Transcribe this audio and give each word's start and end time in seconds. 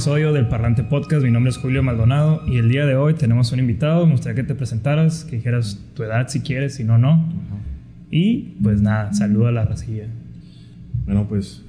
Episodio 0.00 0.32
del 0.32 0.48
Parlante 0.48 0.82
Podcast. 0.82 1.22
Mi 1.22 1.30
nombre 1.30 1.50
es 1.50 1.58
Julio 1.58 1.82
Maldonado 1.82 2.40
y 2.46 2.56
el 2.56 2.70
día 2.70 2.86
de 2.86 2.96
hoy 2.96 3.12
tenemos 3.12 3.52
un 3.52 3.58
invitado. 3.58 4.06
Me 4.06 4.12
gustaría 4.12 4.34
que 4.34 4.48
te 4.48 4.54
presentaras, 4.54 5.26
que 5.26 5.36
dijeras 5.36 5.78
tu 5.92 6.02
edad 6.04 6.26
si 6.28 6.40
quieres, 6.40 6.76
si 6.76 6.84
no, 6.84 6.96
no. 6.96 7.28
Y 8.10 8.54
pues 8.62 8.80
nada, 8.80 9.12
saluda 9.12 9.50
a 9.50 9.52
la 9.52 9.66
racilla. 9.66 10.06
Bueno, 11.04 11.28
pues 11.28 11.62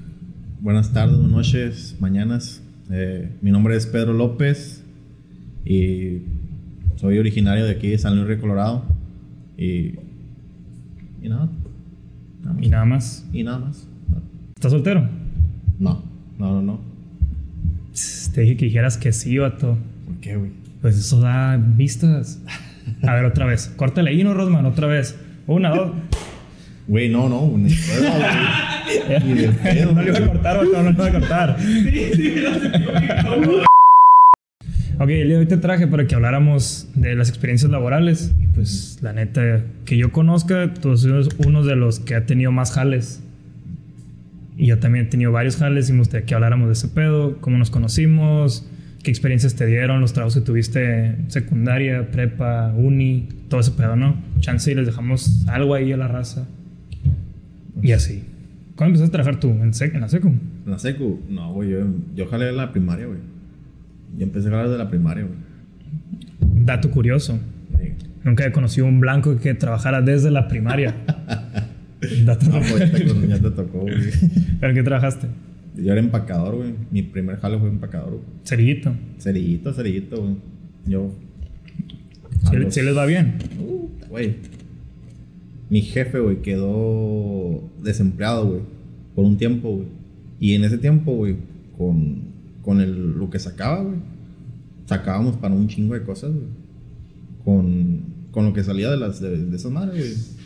buenas 0.62 0.94
tardes, 0.94 1.18
buenas 1.18 1.30
noches, 1.30 1.98
mañanas. 2.00 2.62
Eh, 2.90 3.28
mi 3.42 3.50
nombre 3.50 3.76
es 3.76 3.86
Pedro 3.86 4.14
López 4.14 4.82
y 5.66 6.22
soy 6.96 7.18
originario 7.18 7.66
de 7.66 7.72
aquí 7.72 7.90
de 7.90 7.98
San 7.98 8.16
Luis 8.16 8.28
Río 8.28 8.40
Colorado. 8.40 8.82
Y, 9.58 9.96
y 11.20 11.28
nada. 11.28 11.50
nada 12.42 12.54
más. 12.54 12.64
Y 12.64 12.68
nada 12.70 12.84
más. 12.86 13.28
Y 13.34 13.42
nada 13.42 13.58
más. 13.58 13.88
¿Estás 14.54 14.72
soltero? 14.72 15.06
No, 15.78 16.02
no, 16.38 16.52
no, 16.54 16.62
no. 16.62 16.91
Te 18.34 18.40
dije 18.40 18.56
que 18.56 18.64
dijeras 18.66 18.96
que 18.96 19.12
sí, 19.12 19.36
vato. 19.38 19.78
¿Por 20.06 20.16
qué, 20.16 20.36
güey? 20.36 20.50
Pues 20.80 20.96
eso 20.98 21.20
da 21.20 21.58
vistas. 21.58 22.40
A 23.02 23.14
ver, 23.14 23.26
otra 23.26 23.44
vez. 23.46 23.72
Córtale 23.76 24.10
ahí, 24.10 24.24
no, 24.24 24.32
Rosman, 24.34 24.64
otra 24.64 24.86
vez. 24.86 25.16
Una, 25.46 25.70
dos. 25.70 25.92
Güey, 26.88 27.08
no, 27.10 27.28
no. 27.28 27.52
Ni 27.58 27.68
de 29.34 29.48
pedo, 29.48 29.92
no 29.92 30.02
le 30.02 30.08
iba 30.08 30.18
a 30.18 30.26
cortar, 30.26 30.56
vato, 30.56 30.82
no 30.82 30.90
le 30.90 30.96
iba 30.96 31.06
a 31.06 31.12
cortar. 31.12 31.56
Ok, 34.98 35.08
el 35.08 35.28
día 35.28 35.36
de 35.36 35.38
hoy 35.38 35.46
te 35.46 35.56
traje 35.58 35.86
para 35.86 36.06
que 36.06 36.14
habláramos 36.14 36.88
de 36.94 37.14
las 37.14 37.28
experiencias 37.28 37.70
laborales. 37.70 38.34
Y 38.40 38.46
pues, 38.46 38.98
la 39.02 39.12
neta, 39.12 39.62
que 39.84 39.96
yo 39.96 40.10
conozca, 40.10 40.72
tú 40.74 40.92
eres 40.92 41.28
uno 41.38 41.64
de 41.64 41.76
los 41.76 42.00
que 42.00 42.14
ha 42.14 42.26
tenido 42.26 42.50
más 42.50 42.72
jales. 42.72 43.21
Y 44.56 44.66
yo 44.66 44.78
también 44.78 45.06
he 45.06 45.08
tenido 45.08 45.32
varios 45.32 45.56
jales 45.56 45.88
y 45.88 45.92
me 45.92 46.00
gustaría 46.00 46.26
que 46.26 46.34
habláramos 46.34 46.68
de 46.68 46.74
ese 46.74 46.88
pedo, 46.88 47.38
cómo 47.40 47.56
nos 47.58 47.70
conocimos, 47.70 48.66
qué 49.02 49.10
experiencias 49.10 49.54
te 49.54 49.66
dieron, 49.66 50.00
los 50.00 50.12
trabajos 50.12 50.34
que 50.34 50.40
tuviste 50.42 51.16
secundaria, 51.28 52.10
prepa, 52.10 52.72
uni, 52.76 53.28
todo 53.48 53.60
ese 53.60 53.70
pedo, 53.72 53.96
¿no? 53.96 54.16
Chance 54.40 54.70
y 54.72 54.74
les 54.74 54.86
dejamos 54.86 55.46
algo 55.48 55.74
ahí 55.74 55.92
a 55.92 55.96
la 55.96 56.06
raza. 56.08 56.46
Y 57.82 57.92
así. 57.92 58.24
¿Cuándo 58.76 58.94
empezaste 58.94 59.08
a 59.16 59.22
trabajar 59.22 59.40
tú? 59.40 59.48
¿En, 59.50 59.72
sec- 59.72 59.94
en 59.94 60.00
la 60.02 60.08
secu? 60.08 60.28
¿En 60.28 60.70
la 60.70 60.78
secu? 60.78 61.20
No, 61.28 61.52
güey. 61.52 61.70
Yo, 61.70 61.78
yo 62.14 62.26
jalé 62.26 62.48
en 62.50 62.56
la 62.56 62.72
primaria, 62.72 63.06
güey. 63.06 63.18
Yo 64.16 64.24
empecé 64.24 64.48
a 64.48 64.50
jalar 64.52 64.68
de 64.68 64.78
la 64.78 64.88
primaria, 64.88 65.24
güey. 65.24 65.38
Dato 66.64 66.90
curioso. 66.90 67.38
Sí. 67.80 67.92
Nunca 68.24 68.46
he 68.46 68.52
conocido 68.52 68.86
un 68.86 69.00
blanco 69.00 69.36
que 69.38 69.54
trabajara 69.54 70.00
desde 70.02 70.30
la 70.30 70.46
primaria. 70.48 70.94
Dato 72.24 72.46
No, 72.46 72.58
pues 72.60 72.78
ya 72.78 72.90
te, 72.92 73.28
ya 73.28 73.38
te 73.40 73.50
tocó, 73.50 73.80
güey. 73.80 73.94
¿Pero 74.60 74.70
en 74.70 74.76
qué 74.76 74.82
trabajaste? 74.82 75.28
Yo 75.76 75.92
era 75.92 76.00
empacador, 76.00 76.56
güey. 76.56 76.74
Mi 76.90 77.02
primer 77.02 77.36
jale 77.38 77.58
fue 77.58 77.68
empacador, 77.68 78.10
güey. 78.10 78.22
Cerillito. 78.44 78.92
Cerillito, 79.18 79.72
cerillito, 79.72 80.20
güey. 80.20 80.36
Yo. 80.86 81.12
¿Sí, 82.50 82.56
a 82.56 82.58
los- 82.58 82.74
sí 82.74 82.82
les 82.82 82.96
va 82.96 83.06
bien? 83.06 83.34
Uh, 83.58 83.88
Güey. 84.08 84.34
Mi 85.70 85.80
jefe, 85.80 86.18
güey, 86.18 86.42
quedó 86.42 87.62
desempleado, 87.82 88.46
güey. 88.46 88.60
Por 89.14 89.24
un 89.24 89.38
tiempo, 89.38 89.70
güey. 89.76 89.86
Y 90.38 90.54
en 90.54 90.64
ese 90.64 90.76
tiempo, 90.76 91.14
güey, 91.14 91.36
con, 91.78 92.24
con 92.62 92.80
el, 92.82 93.12
lo 93.12 93.30
que 93.30 93.38
sacaba, 93.38 93.82
güey. 93.82 93.96
Sacábamos 94.86 95.36
para 95.36 95.54
un 95.54 95.68
chingo 95.68 95.94
de 95.94 96.02
cosas, 96.02 96.32
güey. 96.32 96.44
Con, 97.44 98.00
con 98.32 98.44
lo 98.44 98.52
que 98.52 98.62
salía 98.62 98.90
de, 98.90 98.96
las, 98.98 99.20
de, 99.20 99.46
de 99.46 99.56
esas 99.56 99.72
madres, 99.72 99.96
güey. 99.96 100.41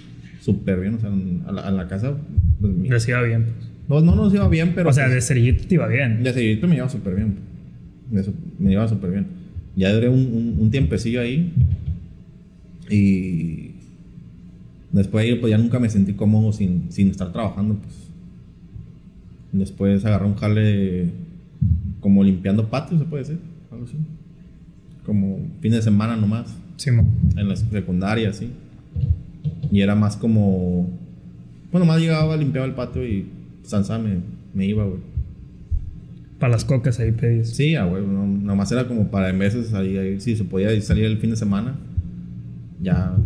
Súper 0.47 0.81
bien, 0.81 0.95
o 0.95 1.01
sea, 1.01 1.11
a 1.49 1.53
la, 1.53 1.61
a 1.63 1.71
la 1.73 1.89
casa. 1.89 2.15
Pues, 2.61 2.73
mi- 2.73 2.89
Les 2.89 3.09
iba 3.09 3.21
bien. 3.23 3.47
pues. 3.89 4.05
no, 4.05 4.15
no 4.15 4.23
nos 4.23 4.33
iba 4.33 4.49
bien, 4.49 4.73
pero. 4.75 4.91
o 4.91 4.93
sea, 4.93 5.05
pues, 5.07 5.15
de 5.17 5.21
cerillito 5.23 5.67
te 5.67 5.75
iba 5.75 5.87
bien. 5.89 6.23
de 6.23 6.33
seguidito 6.33 6.69
me 6.69 6.77
iba 6.77 6.89
súper 6.89 7.17
bien. 7.17 7.35
Me, 8.11 8.23
me 8.61 8.73
iba 8.73 8.87
súper 8.87 9.11
bien. 9.11 9.27
Ya 9.75 9.93
duré 9.93 10.09
un, 10.09 10.21
un, 10.21 10.57
un 10.61 10.71
tiempecillo 10.71 11.21
ahí. 11.21 11.53
Y 12.89 13.73
después 14.93 15.25
de 15.27 15.33
ahí, 15.33 15.39
pues 15.41 15.51
ya 15.51 15.59
nunca 15.59 15.79
me 15.79 15.91
sentí 15.91 16.13
cómodo 16.15 16.53
sin, 16.53 16.91
sin 16.91 17.09
estar 17.09 17.33
trabajando. 17.33 17.75
Pues. 17.75 17.95
Después 19.53 20.05
agarré 20.05 20.27
un 20.27 20.35
jale 20.37 21.07
como 22.01 22.23
limpiando 22.23 22.69
patios, 22.69 23.01
se 23.01 23.07
puede 23.07 23.25
decir. 23.25 23.39
Algo 23.73 23.85
así. 23.85 23.97
Como 25.05 25.39
fin 25.61 25.73
de 25.73 25.83
semana 25.83 26.17
nomás. 26.17 26.55
Simón. 26.77 27.07
En 27.37 27.49
la 27.49 27.57
secundaria, 27.57 28.31
así. 28.31 28.51
Y 29.71 29.81
era 29.81 29.95
más 29.95 30.17
como. 30.17 30.89
Bueno, 31.73 31.87
más 31.87 32.01
llegaba, 32.01 32.37
limpiaba 32.37 32.67
el 32.67 32.75
patio 32.75 33.05
y 33.07 33.27
Sansa 33.63 33.99
me, 33.99 34.19
me 34.55 34.67
iba, 34.67 34.85
güey. 34.85 35.01
Para 36.39 36.53
las 36.53 36.65
cocas 36.65 37.01
ahí 37.01 37.13
pedís. 37.13 37.51
Sí, 37.51 37.75
ah, 37.77 37.85
güey, 37.85 38.05
no, 38.07 38.27
nomás 38.27 38.71
era 38.73 38.87
como 38.87 39.09
para 39.11 39.31
en 39.31 39.39
veces 39.39 39.69
salir 39.69 39.99
ahí, 39.99 40.21
si 40.21 40.37
se 40.37 40.45
podía 40.45 40.79
salir 40.83 41.05
el 41.07 41.17
fin 41.19 41.31
de 41.31 41.37
semana, 41.37 41.77
ya, 42.83 43.17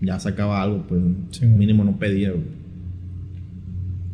ya 0.00 0.18
sacaba 0.20 0.62
algo, 0.62 0.84
pues 0.88 1.00
Sí. 1.30 1.44
mínimo 1.46 1.82
no 1.84 1.98
pedía, 1.98 2.30
güey. 2.30 2.44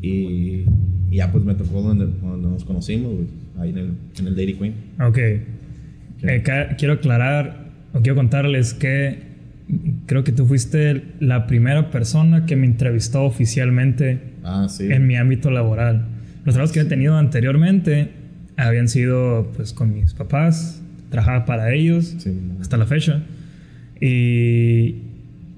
Y, 0.01 0.65
y 1.11 1.17
ya 1.17 1.31
pues 1.31 1.45
me 1.45 1.55
tocó 1.55 1.83
donde, 1.83 2.07
donde 2.07 2.49
nos 2.49 2.65
conocimos, 2.65 3.13
güey, 3.15 3.27
ahí 3.59 3.71
en 3.71 3.79
el, 3.79 3.91
en 4.19 4.27
el 4.27 4.35
Dairy 4.37 4.55
Queen. 4.55 4.75
Ok. 5.01 5.19
Eh, 5.19 6.43
ca- 6.45 6.77
quiero 6.77 6.95
aclarar 6.95 7.71
o 7.93 8.01
quiero 8.01 8.17
contarles 8.17 8.75
que 8.75 9.32
creo 10.07 10.25
que 10.25 10.33
tú 10.33 10.47
fuiste 10.47 11.03
la 11.21 11.47
primera 11.47 11.91
persona 11.91 12.47
que 12.47 12.57
me 12.57 12.67
entrevistó 12.67 13.23
oficialmente 13.25 14.21
Ah, 14.45 14.67
sí. 14.69 14.91
en 14.93 15.07
mi 15.07 15.17
ámbito 15.17 15.51
laboral. 15.51 16.07
Los 16.45 16.55
trabajos 16.55 16.73
que 16.73 16.81
he 16.81 16.85
tenido 16.85 17.17
anteriormente 17.17 18.11
habían 18.57 18.89
sido 18.89 19.51
pues 19.57 19.73
con 19.73 19.95
mis 19.95 20.13
papás, 20.15 20.83
trabajaba 21.11 21.45
para 21.45 21.73
ellos 21.73 22.17
Sí, 22.19 22.33
hasta 22.61 22.77
la 22.77 22.87
fecha. 22.87 23.23
Y, 24.01 24.97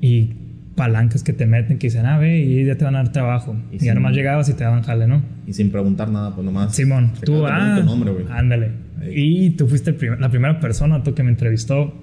y 0.00 0.30
palancas 0.76 1.22
que 1.22 1.32
te 1.32 1.46
meten 1.46 1.78
que 1.78 1.86
dicen, 1.86 2.04
ah, 2.06 2.18
ve, 2.18 2.40
y 2.40 2.64
ya 2.64 2.76
te 2.76 2.84
van 2.84 2.94
a 2.96 2.98
dar 3.02 3.12
trabajo. 3.12 3.56
Y 3.72 3.76
Y, 3.76 3.80
sí. 3.80 3.86
ya 3.86 3.94
nomás 3.94 4.14
llegabas 4.14 4.48
y 4.48 4.54
te 4.54 4.64
daban 4.64 4.82
jale, 4.82 5.06
¿no? 5.06 5.22
Y 5.46 5.52
sin 5.54 5.70
preguntar 5.70 6.10
nada, 6.10 6.34
pues 6.34 6.44
nomás. 6.44 6.74
Simón, 6.74 7.12
tú, 7.24 7.46
ah, 7.46 7.76
tu 7.80 7.84
nombre, 7.86 8.12
ándale. 8.30 8.70
Ahí. 9.00 9.46
Y 9.46 9.50
tú 9.50 9.66
fuiste 9.66 9.92
prim- 9.92 10.18
la 10.20 10.28
primera 10.30 10.60
persona 10.60 11.02
tú, 11.02 11.14
que 11.14 11.22
me 11.22 11.30
entrevistó 11.30 11.94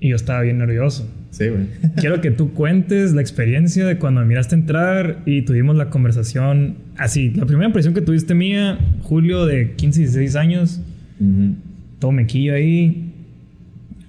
y 0.00 0.10
yo 0.10 0.16
estaba 0.16 0.42
bien 0.42 0.58
nervioso. 0.58 1.08
Sí, 1.30 1.48
güey. 1.48 1.66
Quiero 1.96 2.20
que 2.20 2.30
tú 2.30 2.52
cuentes 2.52 3.12
la 3.12 3.20
experiencia 3.20 3.86
de 3.86 3.98
cuando 3.98 4.20
me 4.20 4.26
miraste 4.26 4.54
entrar 4.54 5.22
y 5.26 5.42
tuvimos 5.42 5.76
la 5.76 5.90
conversación 5.90 6.76
así. 6.96 7.30
La 7.30 7.46
primera 7.46 7.66
impresión 7.66 7.94
que 7.94 8.00
tuviste 8.00 8.34
mía, 8.34 8.78
Julio 9.02 9.44
de 9.46 9.72
15, 9.74 10.00
16 10.00 10.36
años, 10.36 10.80
Ujú. 11.20 11.54
todo 11.98 12.12
mequillo 12.12 12.54
ahí. 12.54 13.12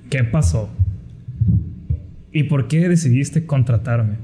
¿Qué 0.09 0.23
pasó? 0.23 0.69
¿Y 2.31 2.43
por 2.43 2.67
qué 2.67 2.87
decidiste 2.87 3.45
contratarme? 3.45 4.15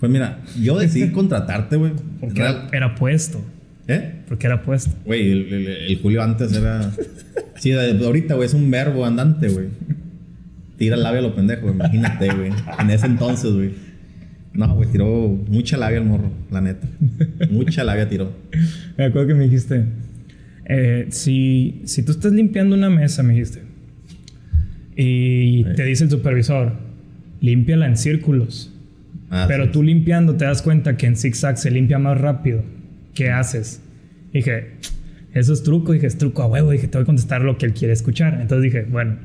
Pues 0.00 0.10
mira, 0.12 0.40
yo 0.60 0.78
decidí 0.78 1.08
contratarte, 1.12 1.76
güey. 1.76 1.92
Porque 2.20 2.42
era, 2.72 2.94
puesto. 2.94 3.40
¿Eh? 3.88 4.12
Porque 4.28 4.46
era 4.46 4.62
puesto. 4.62 4.90
Güey, 5.04 5.30
el, 5.30 5.52
el- 5.52 5.66
el 5.68 5.98
Julio 6.00 6.22
antes 6.22 6.52
era. 6.54 6.90
Sí, 7.56 7.72
ahorita, 7.72 8.34
güey, 8.34 8.46
es 8.46 8.54
un 8.54 8.70
verbo 8.70 9.06
andante, 9.06 9.48
güey. 9.48 9.66
Tira 10.76 10.96
labia 10.96 11.20
a 11.20 11.22
lo 11.22 11.34
pendejo, 11.34 11.70
imagínate, 11.70 12.28
güey. 12.34 12.50
En 12.78 12.90
ese 12.90 13.06
entonces, 13.06 13.52
güey. 13.52 13.70
No, 14.52 14.74
güey, 14.74 14.90
tiró 14.90 15.28
mucha 15.48 15.76
labia 15.76 15.98
al 15.98 16.04
morro, 16.04 16.30
la 16.50 16.60
neta. 16.60 16.86
Mucha 17.50 17.84
labia 17.84 18.08
tiró. 18.08 18.32
Me 18.96 19.04
acuerdo 19.04 19.28
que 19.28 19.34
me 19.34 19.44
dijiste, 19.44 19.84
eh, 20.66 21.06
si, 21.10 21.82
si 21.84 22.02
tú 22.02 22.12
estás 22.12 22.32
limpiando 22.32 22.74
una 22.74 22.88
mesa, 22.90 23.22
me 23.22 23.34
dijiste, 23.34 23.62
y 24.96 25.64
te 25.74 25.84
dice 25.84 26.04
el 26.04 26.10
supervisor, 26.10 26.72
límpiala 27.40 27.86
en 27.86 27.96
círculos, 27.96 28.72
Ah, 29.28 29.46
pero 29.48 29.64
sí. 29.64 29.70
tú 29.72 29.82
limpiando 29.82 30.36
te 30.36 30.44
das 30.44 30.62
cuenta 30.62 30.96
que 30.96 31.06
en 31.06 31.16
zigzag 31.16 31.58
se 31.58 31.70
limpia 31.72 31.98
más 31.98 32.18
rápido. 32.20 32.62
¿Qué 33.12 33.30
haces? 33.30 33.82
Dije, 34.32 34.74
eso 35.34 35.52
es 35.52 35.64
truco. 35.64 35.92
Dije, 35.92 36.06
es 36.06 36.16
truco 36.16 36.42
a 36.42 36.46
huevo. 36.46 36.70
Dije, 36.70 36.86
te 36.86 36.96
voy 36.96 37.02
a 37.02 37.06
contestar 37.06 37.42
lo 37.42 37.58
que 37.58 37.66
él 37.66 37.72
quiere 37.74 37.92
escuchar. 37.92 38.38
Entonces 38.40 38.62
dije, 38.72 38.86
bueno, 38.88 39.16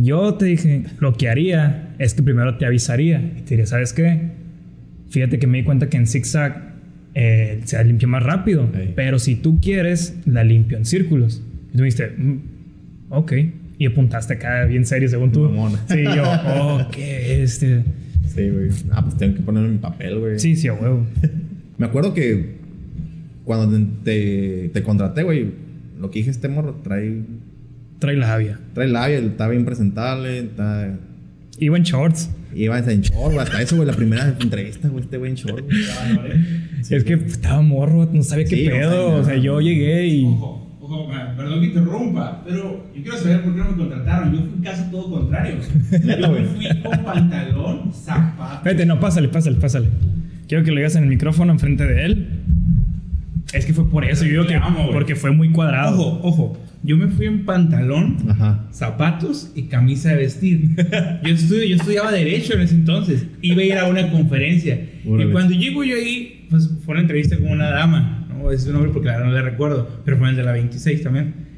yo 0.00 0.34
te 0.34 0.46
dije, 0.46 0.84
lo 1.00 1.14
que 1.14 1.28
haría 1.28 1.94
es 1.98 2.14
que 2.14 2.22
primero 2.22 2.56
te 2.56 2.64
avisaría 2.64 3.18
y 3.36 3.42
te 3.42 3.50
diría, 3.50 3.66
¿sabes 3.66 3.92
qué? 3.92 4.30
Fíjate 5.10 5.38
que 5.38 5.46
me 5.46 5.58
di 5.58 5.64
cuenta 5.64 5.88
que 5.88 5.96
en 5.96 6.06
zigzag 6.06 6.74
eh, 7.14 7.60
se 7.64 7.84
limpia 7.84 8.06
más 8.08 8.22
rápido, 8.22 8.70
pero 8.94 9.18
si 9.18 9.34
tú 9.34 9.60
quieres, 9.60 10.16
la 10.24 10.44
limpio 10.44 10.78
en 10.78 10.84
círculos. 10.84 11.42
Y 11.68 11.72
tú 11.72 11.78
me 11.78 11.84
dijiste, 11.84 12.12
"Mm, 12.16 12.38
ok. 13.10 13.32
Y 13.78 13.86
apuntaste 13.86 14.34
acá 14.34 14.64
bien 14.64 14.84
serio, 14.86 15.08
según 15.08 15.32
tú. 15.32 15.42
Mamón. 15.44 15.72
Sí, 15.88 16.02
yo, 16.04 16.22
ok, 16.86 16.96
este. 16.98 17.84
Sí, 18.26 18.50
güey. 18.50 18.68
Ah, 18.90 19.02
pues 19.04 19.16
tengo 19.16 19.36
que 19.36 19.42
ponerlo 19.42 19.68
en 19.68 19.74
mi 19.74 19.80
papel, 19.80 20.18
güey. 20.18 20.38
Sí, 20.38 20.56
sí, 20.56 20.68
a 20.68 20.74
huevo. 20.74 21.06
Me 21.78 21.86
acuerdo 21.86 22.12
que 22.14 22.56
cuando 23.44 23.76
te, 23.76 23.84
te, 24.04 24.68
te 24.70 24.82
contraté, 24.82 25.22
güey, 25.22 25.46
lo 25.98 26.10
que 26.10 26.18
dije 26.18 26.30
este 26.30 26.48
morro 26.48 26.74
trae, 26.82 27.22
Trae 27.98 28.16
labia. 28.16 28.60
trae 28.74 28.88
labia, 28.88 29.18
está 29.18 29.48
bien 29.48 29.64
presentable, 29.64 30.38
está. 30.38 30.96
Iba 31.58 31.76
en 31.76 31.82
shorts. 31.82 32.30
Iba 32.54 32.78
en 32.78 33.00
short, 33.02 33.32
güey. 33.32 33.38
Hasta 33.38 33.60
eso, 33.60 33.76
güey, 33.76 33.86
la 33.86 33.94
primera 33.94 34.34
entrevista, 34.40 34.88
güey, 34.88 35.04
este 35.04 35.18
güey 35.18 35.32
en 35.32 35.36
short, 35.36 35.64
güey. 35.64 35.78
Sí, 36.82 36.94
es 36.94 37.04
que 37.04 37.14
estaba 37.14 37.60
morro, 37.60 38.08
no 38.12 38.22
sabía 38.22 38.44
qué 38.44 38.68
pedo. 38.70 39.16
O 39.16 39.24
sea, 39.24 39.36
yo 39.36 39.60
llegué 39.60 40.06
y. 40.06 40.24
Ojo, 40.24 40.68
Ojo, 40.90 41.10
perdón 41.36 41.60
que 41.60 41.66
interrumpa, 41.66 42.42
pero 42.46 42.86
yo 42.94 43.02
quiero 43.02 43.18
saber 43.18 43.42
por 43.42 43.52
qué 43.54 43.58
no 43.58 43.70
me 43.72 43.76
contrataron. 43.76 44.32
Yo 44.32 44.40
fui 44.40 44.48
un 44.54 44.62
caso 44.62 44.84
todo 44.90 45.10
contrario. 45.10 45.56
Yo 45.90 46.34
fui 46.46 46.82
con 46.82 47.04
pantalón, 47.04 47.92
zapatos. 47.92 48.56
Espérate, 48.56 48.86
no, 48.86 48.98
pásale, 48.98 49.28
pásale, 49.28 49.56
pásale. 49.56 49.88
Quiero 50.46 50.64
que 50.64 50.70
lo 50.70 50.78
digas 50.78 50.96
en 50.96 51.02
el 51.02 51.10
micrófono 51.10 51.52
enfrente 51.52 51.84
de 51.84 52.06
él. 52.06 52.28
Es 53.52 53.66
que 53.66 53.74
fue 53.74 53.90
por 53.90 54.04
eso, 54.04 54.24
yo 54.24 54.30
digo 54.30 54.46
que 54.46 54.54
amo, 54.54 54.90
porque 54.90 55.14
fue 55.14 55.30
muy 55.30 55.50
cuadrado. 55.50 56.00
Ojo, 56.00 56.20
ojo. 56.22 56.58
Yo 56.82 56.96
me 56.96 57.08
fui 57.08 57.26
en 57.26 57.44
pantalón, 57.44 58.16
Ajá. 58.28 58.68
zapatos 58.70 59.52
y 59.54 59.62
camisa 59.64 60.10
de 60.10 60.16
vestir. 60.16 60.76
Yo, 61.24 61.34
estudiaba 61.74 62.12
Derecho 62.12 62.54
en 62.54 62.60
ese 62.60 62.74
entonces. 62.74 63.26
Iba 63.42 63.62
a 63.62 63.64
ir 63.64 63.74
a 63.74 63.88
una 63.88 64.10
conferencia. 64.10 64.88
Órale. 65.04 65.28
Y 65.28 65.32
cuando 65.32 65.54
llego 65.54 65.82
yo 65.84 65.96
ahí, 65.96 66.46
pues 66.50 66.70
fue 66.84 66.92
una 66.92 67.02
entrevista 67.02 67.36
con 67.36 67.48
una 67.48 67.70
dama. 67.70 68.28
No 68.30 68.50
es 68.52 68.64
un 68.66 68.74
nombre 68.74 68.92
porque 68.92 69.08
la 69.08 69.14
verdad 69.18 69.26
no 69.28 69.34
le 69.34 69.42
recuerdo, 69.42 70.02
pero 70.04 70.18
fue 70.18 70.30
el 70.30 70.36
de 70.36 70.44
la 70.44 70.52
26 70.52 71.02
también. 71.02 71.48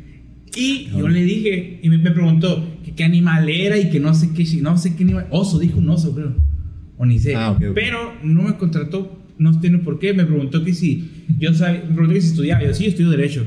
Y 0.56 0.88
yo 0.96 1.06
le 1.06 1.22
dije, 1.22 1.78
y 1.82 1.88
me, 1.90 1.98
me 1.98 2.10
preguntó 2.10 2.78
que 2.84 2.92
qué 2.92 3.04
animal 3.04 3.48
era 3.48 3.78
y 3.78 3.90
que 3.90 4.00
no 4.00 4.14
sé 4.14 4.30
qué, 4.34 4.44
no 4.60 4.76
sé 4.78 4.96
qué 4.96 5.04
animal. 5.04 5.26
Oso, 5.30 5.58
dijo 5.58 5.78
un 5.78 5.90
oso, 5.90 6.14
creo. 6.14 6.34
O 6.96 7.06
ni 7.06 7.18
sé. 7.18 7.36
Ah. 7.36 7.56
Pero 7.74 8.14
no 8.22 8.42
me 8.42 8.56
contrató, 8.56 9.24
no 9.38 9.58
tiene 9.60 9.78
por 9.78 9.98
qué. 9.98 10.12
Me 10.12 10.24
preguntó 10.24 10.64
que 10.64 10.74
si 10.74 11.24
yo 11.38 11.54
sabía, 11.54 11.80
me 11.80 11.94
preguntó 11.94 12.14
que 12.14 12.20
si 12.20 12.28
estudiaba. 12.28 12.62
Yo 12.64 12.74
sí, 12.74 12.86
estudio 12.86 13.10
Derecho. 13.10 13.46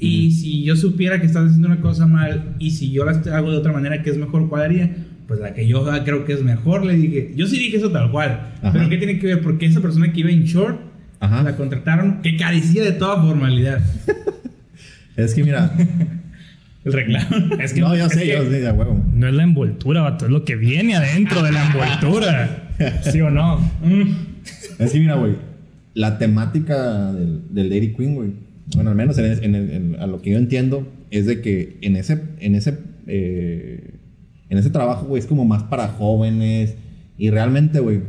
Y 0.00 0.32
si 0.32 0.62
yo 0.64 0.76
supiera 0.76 1.20
que 1.20 1.26
estás 1.26 1.46
haciendo 1.46 1.68
una 1.68 1.80
cosa 1.80 2.06
mal 2.06 2.54
y 2.58 2.70
si 2.70 2.90
yo 2.90 3.04
la 3.04 3.12
hago 3.36 3.50
de 3.50 3.58
otra 3.58 3.72
manera 3.72 4.02
que 4.02 4.10
es 4.10 4.16
mejor, 4.16 4.48
¿cuál 4.48 4.62
haría? 4.62 4.96
Pues 5.28 5.40
la 5.40 5.52
que 5.52 5.66
yo 5.66 5.86
creo 6.04 6.24
que 6.24 6.32
es 6.32 6.42
mejor, 6.42 6.84
le 6.84 6.94
dije. 6.94 7.32
Yo 7.36 7.46
sí 7.46 7.58
dije 7.58 7.76
eso 7.76 7.90
tal 7.90 8.10
cual. 8.10 8.52
Ajá. 8.62 8.72
Pero 8.72 8.88
¿qué 8.88 8.96
tiene 8.96 9.18
que 9.18 9.26
ver? 9.26 9.42
Porque 9.42 9.66
esa 9.66 9.80
persona 9.80 10.12
que 10.12 10.20
iba 10.20 10.30
en 10.30 10.44
short, 10.44 10.80
Ajá. 11.20 11.42
la 11.42 11.54
contrataron, 11.54 12.22
que 12.22 12.36
carecía 12.36 12.82
de 12.82 12.92
toda 12.92 13.22
formalidad. 13.22 13.80
Es 15.16 15.34
que 15.34 15.44
mira. 15.44 15.70
El 16.84 16.92
reclamo. 16.94 17.26
Es 17.60 17.74
que, 17.74 17.80
no, 17.80 17.94
yo 17.94 18.06
es 18.06 18.12
sé, 18.12 18.20
que 18.20 18.28
yo 18.28 18.50
sé, 18.50 18.62
ya 18.62 18.72
huevo. 18.72 19.04
No 19.12 19.26
es 19.28 19.34
la 19.34 19.42
envoltura, 19.42 20.00
vato, 20.00 20.24
es 20.24 20.30
lo 20.30 20.46
que 20.46 20.56
viene 20.56 20.96
adentro 20.96 21.42
de 21.42 21.52
la 21.52 21.66
envoltura. 21.66 22.70
¿Sí 23.02 23.20
o 23.20 23.28
no? 23.28 23.58
Mm. 23.84 24.14
Es 24.78 24.92
que 24.92 24.98
mira, 24.98 25.16
güey. 25.16 25.36
La 25.92 26.16
temática 26.16 27.12
del, 27.12 27.42
del 27.50 27.68
Dairy 27.68 27.92
Queen, 27.92 28.14
güey. 28.14 28.30
Bueno, 28.74 28.90
al 28.90 28.96
menos 28.96 29.18
en, 29.18 29.24
en 29.44 29.54
el- 29.54 29.70
en- 29.70 29.96
a 30.00 30.06
lo 30.06 30.20
que 30.22 30.30
yo 30.30 30.38
entiendo, 30.38 30.86
es 31.10 31.26
de 31.26 31.40
que 31.40 31.78
en 31.82 31.96
ese, 31.96 32.20
en 32.40 32.54
ese, 32.54 32.78
eh, 33.06 33.94
en 34.48 34.58
ese 34.58 34.70
trabajo, 34.70 35.06
güey, 35.06 35.20
es 35.20 35.26
como 35.26 35.44
más 35.44 35.62
para 35.64 35.88
jóvenes. 35.88 36.76
Y 37.18 37.30
realmente, 37.30 37.80
güey. 37.80 38.00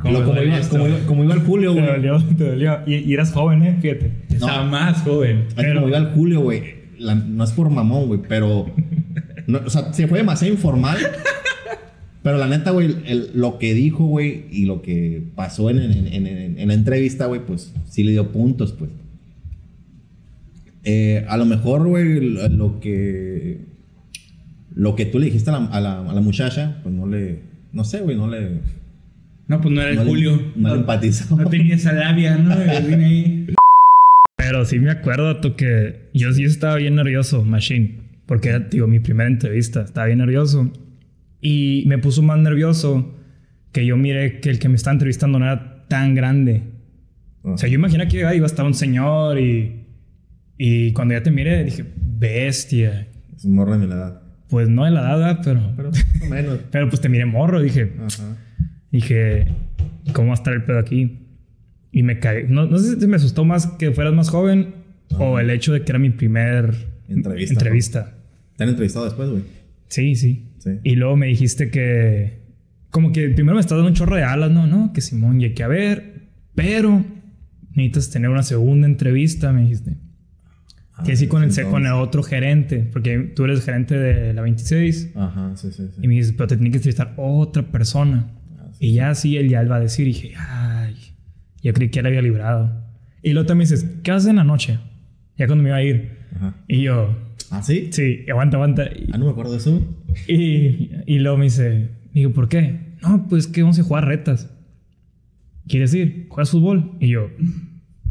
Como, 0.00 0.20
duele 0.20 0.46
iba, 0.46 0.58
esto? 0.58 0.76
como, 0.76 0.88
iba, 0.88 0.98
como 1.06 1.24
iba 1.24 1.34
el 1.34 1.40
Julio, 1.40 1.74
Te 1.74 1.80
güey. 1.80 1.92
dolió, 1.92 2.22
te 2.36 2.44
dolió. 2.44 2.78
Y, 2.86 2.94
y 2.96 3.14
eras 3.14 3.32
joven, 3.32 3.62
¿eh? 3.62 3.78
Fíjate. 3.80 4.10
Estaba 4.30 4.64
más 4.64 5.02
joven. 5.02 5.44
Es 5.48 5.54
Pero- 5.54 5.74
como 5.76 5.88
iba 5.88 5.98
el 5.98 6.06
Julio, 6.08 6.40
güey. 6.40 6.62
No 7.00 7.44
es 7.44 7.52
por 7.52 7.70
mamón, 7.70 8.06
güey, 8.06 8.20
pero. 8.28 8.70
no, 9.46 9.60
o 9.64 9.70
sea, 9.70 9.92
se 9.92 10.06
fue 10.06 10.18
demasiado 10.18 10.52
informal. 10.52 10.96
Pero 12.24 12.38
la 12.38 12.48
neta, 12.48 12.70
güey, 12.72 12.96
el- 13.06 13.30
lo 13.34 13.58
que 13.58 13.72
dijo, 13.74 14.06
güey, 14.06 14.46
y 14.50 14.64
lo 14.64 14.82
que 14.82 15.22
pasó 15.36 15.70
en, 15.70 15.78
en- 15.78 16.06
en- 16.08 16.26
en- 16.26 16.58
en 16.58 16.68
la 16.68 16.74
entrevista, 16.74 17.26
güey, 17.26 17.44
pues 17.46 17.72
sí 17.88 18.02
le 18.02 18.10
dio 18.12 18.32
puntos, 18.32 18.72
pues. 18.72 18.90
Eh, 20.84 21.24
a 21.28 21.36
lo 21.36 21.44
mejor, 21.46 21.86
güey, 21.86 22.20
lo, 22.20 22.48
lo 22.48 22.80
que. 22.80 23.58
Lo 24.74 24.96
que 24.96 25.06
tú 25.06 25.18
le 25.18 25.26
dijiste 25.26 25.50
a 25.50 25.58
la, 25.58 25.66
a 25.66 25.80
la- 25.80 26.00
a 26.00 26.12
la 26.14 26.20
muchacha, 26.20 26.80
pues 26.82 26.94
no 26.94 27.06
le. 27.06 27.40
No 27.72 27.84
sé, 27.84 28.00
güey, 28.00 28.16
no 28.16 28.28
le. 28.28 28.60
No, 29.46 29.60
pues 29.60 29.74
no 29.74 29.80
era 29.82 29.90
el 29.90 29.96
no 29.96 30.04
le- 30.04 30.10
Julio. 30.10 30.42
no 30.56 30.74
le 30.74 30.80
empatizó. 30.80 31.36
No 31.36 31.48
tenía 31.48 31.74
esa 31.76 31.92
labia, 31.92 32.36
¿no? 32.36 32.54
Vine 32.88 33.04
ahí. 33.04 33.46
Pero 34.36 34.64
sí 34.64 34.78
me 34.78 34.90
acuerdo, 34.90 35.24
vato, 35.24 35.56
que 35.56 36.08
yo 36.12 36.32
sí 36.32 36.44
estaba 36.44 36.76
bien 36.76 36.96
nervioso, 36.96 37.44
Machine. 37.44 37.98
Porque 38.26 38.48
era, 38.50 38.58
digo, 38.60 38.86
mi 38.86 39.00
primera 39.00 39.28
entrevista. 39.28 39.82
Estaba 39.82 40.06
bien 40.06 40.18
nervioso. 40.18 40.70
Y 41.44 41.84
me 41.86 41.98
puso 41.98 42.22
más 42.22 42.38
nervioso 42.38 43.14
que 43.70 43.84
yo 43.84 43.98
miré 43.98 44.40
que 44.40 44.48
el 44.48 44.58
que 44.58 44.70
me 44.70 44.76
estaba 44.76 44.94
entrevistando 44.94 45.38
no 45.38 45.44
era 45.44 45.86
tan 45.88 46.14
grande. 46.14 46.62
O 47.42 47.58
sea, 47.58 47.68
yo 47.68 47.74
imaginé 47.74 48.08
que 48.08 48.24
ah, 48.24 48.34
iba 48.34 48.46
a 48.46 48.46
estar 48.46 48.64
un 48.64 48.72
señor 48.72 49.38
y... 49.38 49.84
Y 50.56 50.92
cuando 50.94 51.12
ya 51.12 51.22
te 51.22 51.30
miré, 51.30 51.62
dije, 51.62 51.84
bestia. 51.96 53.08
Es 53.36 53.44
un 53.44 53.56
morro 53.56 53.72
de 53.72 53.86
mi 53.86 53.92
edad. 53.92 54.22
Pues 54.48 54.70
no 54.70 54.86
de 54.86 54.92
la 54.92 55.00
edad, 55.00 55.18
¿verdad? 55.18 55.40
pero... 55.44 55.72
Pero 55.76 55.90
menos. 56.30 56.60
Pero 56.70 56.88
pues 56.88 57.02
te 57.02 57.10
miré 57.10 57.26
morro, 57.26 57.60
dije... 57.60 57.92
Ajá. 57.98 58.38
Dije, 58.90 59.46
¿cómo 60.14 60.28
va 60.28 60.34
a 60.34 60.36
estar 60.36 60.54
el 60.54 60.64
pedo 60.64 60.78
aquí? 60.78 61.26
Y 61.92 62.02
me 62.04 62.20
caí. 62.20 62.46
No, 62.48 62.64
no 62.64 62.78
sé 62.78 62.98
si 62.98 63.06
me 63.06 63.16
asustó 63.16 63.44
más 63.44 63.66
que 63.66 63.90
fueras 63.90 64.14
más 64.14 64.30
joven 64.30 64.76
o 65.18 65.38
el 65.38 65.50
hecho 65.50 65.74
de 65.74 65.82
que 65.82 65.92
era 65.92 65.98
mi 65.98 66.08
primer 66.08 66.74
Entrevista, 67.06 67.52
entrevista. 67.52 68.14
¿Te 68.56 68.64
han 68.64 68.70
entrevistado 68.70 69.04
después, 69.04 69.28
güey? 69.28 69.42
Sí, 69.88 70.14
sí, 70.16 70.50
Sí. 70.58 70.70
Y 70.82 70.96
luego 70.96 71.14
me 71.16 71.26
dijiste 71.26 71.70
que... 71.70 72.42
Como 72.90 73.12
que 73.12 73.28
primero 73.28 73.54
me 73.54 73.60
estás 73.60 73.76
dando 73.76 73.88
un 73.88 73.94
chorro 73.94 74.16
de 74.16 74.22
alas, 74.22 74.50
no, 74.50 74.66
no, 74.66 74.92
que 74.94 75.00
Simón, 75.02 75.40
y 75.40 75.44
hay 75.44 75.52
que 75.54 75.62
a 75.62 75.68
ver, 75.68 76.28
pero 76.54 77.04
necesitas 77.72 78.10
tener 78.10 78.30
una 78.30 78.42
segunda 78.44 78.86
entrevista, 78.86 79.52
me 79.52 79.62
dijiste. 79.62 79.96
que 81.04 81.16
sí 81.16 81.26
con 81.26 81.42
el, 81.42 81.48
entonces- 81.50 81.66
con 81.66 81.84
el 81.86 81.92
otro 81.92 82.22
gerente, 82.22 82.88
porque 82.92 83.32
tú 83.34 83.44
eres 83.44 83.64
gerente 83.64 83.98
de 83.98 84.32
la 84.32 84.40
26. 84.42 85.10
Ajá, 85.16 85.56
sí, 85.56 85.70
sí, 85.72 85.82
sí. 85.92 86.00
Y 86.02 86.08
me 86.08 86.14
dices, 86.14 86.32
pero 86.32 86.46
te 86.46 86.56
tiene 86.56 86.70
que 86.70 86.76
entrevistar 86.76 87.12
otra 87.16 87.64
persona. 87.64 88.30
Ah, 88.58 88.68
sí, 88.72 88.86
y 88.86 88.92
ya 88.94 89.10
así 89.10 89.36
él 89.36 89.48
ya 89.50 89.60
él 89.60 89.70
va 89.70 89.76
a 89.76 89.80
decir, 89.80 90.06
y 90.06 90.12
dije, 90.12 90.34
ay, 90.38 90.94
yo 91.62 91.72
creí 91.74 91.90
que 91.90 91.98
él 91.98 92.06
había 92.06 92.22
librado. 92.22 92.84
Y 93.22 93.32
luego 93.32 93.46
también 93.46 93.68
dices, 93.68 93.84
¿qué 94.04 94.12
haces 94.12 94.30
en 94.30 94.36
la 94.36 94.44
noche? 94.44 94.78
Ya 95.36 95.46
cuando 95.48 95.64
me 95.64 95.70
iba 95.70 95.76
a 95.78 95.82
ir. 95.82 96.16
Ajá. 96.36 96.54
Y 96.68 96.82
yo, 96.82 97.33
¿Ah, 97.54 97.62
sí? 97.62 97.88
Sí, 97.92 98.20
aguanta, 98.30 98.56
aguanta. 98.56 98.84
Y, 98.86 99.08
Ah, 99.12 99.18
no 99.18 99.26
me 99.26 99.30
acuerdo 99.30 99.52
de 99.52 99.58
eso. 99.58 99.80
y, 100.28 100.90
y 101.06 101.18
luego 101.18 101.36
me 101.38 101.44
dice, 101.44 101.90
digo, 102.12 102.32
¿por 102.32 102.48
qué? 102.48 102.94
No, 103.02 103.26
pues 103.28 103.46
que 103.46 103.62
vamos 103.62 103.78
a 103.78 103.82
jugar 103.82 104.06
retas. 104.06 104.50
¿Quieres 105.68 105.94
ir? 105.94 106.26
¿Juegas 106.28 106.50
fútbol? 106.50 106.92
Y 107.00 107.08
yo, 107.08 107.30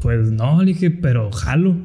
pues 0.02 0.32
no, 0.32 0.60
le 0.62 0.74
dije, 0.74 0.92
pero 0.92 1.32
jalo. 1.32 1.78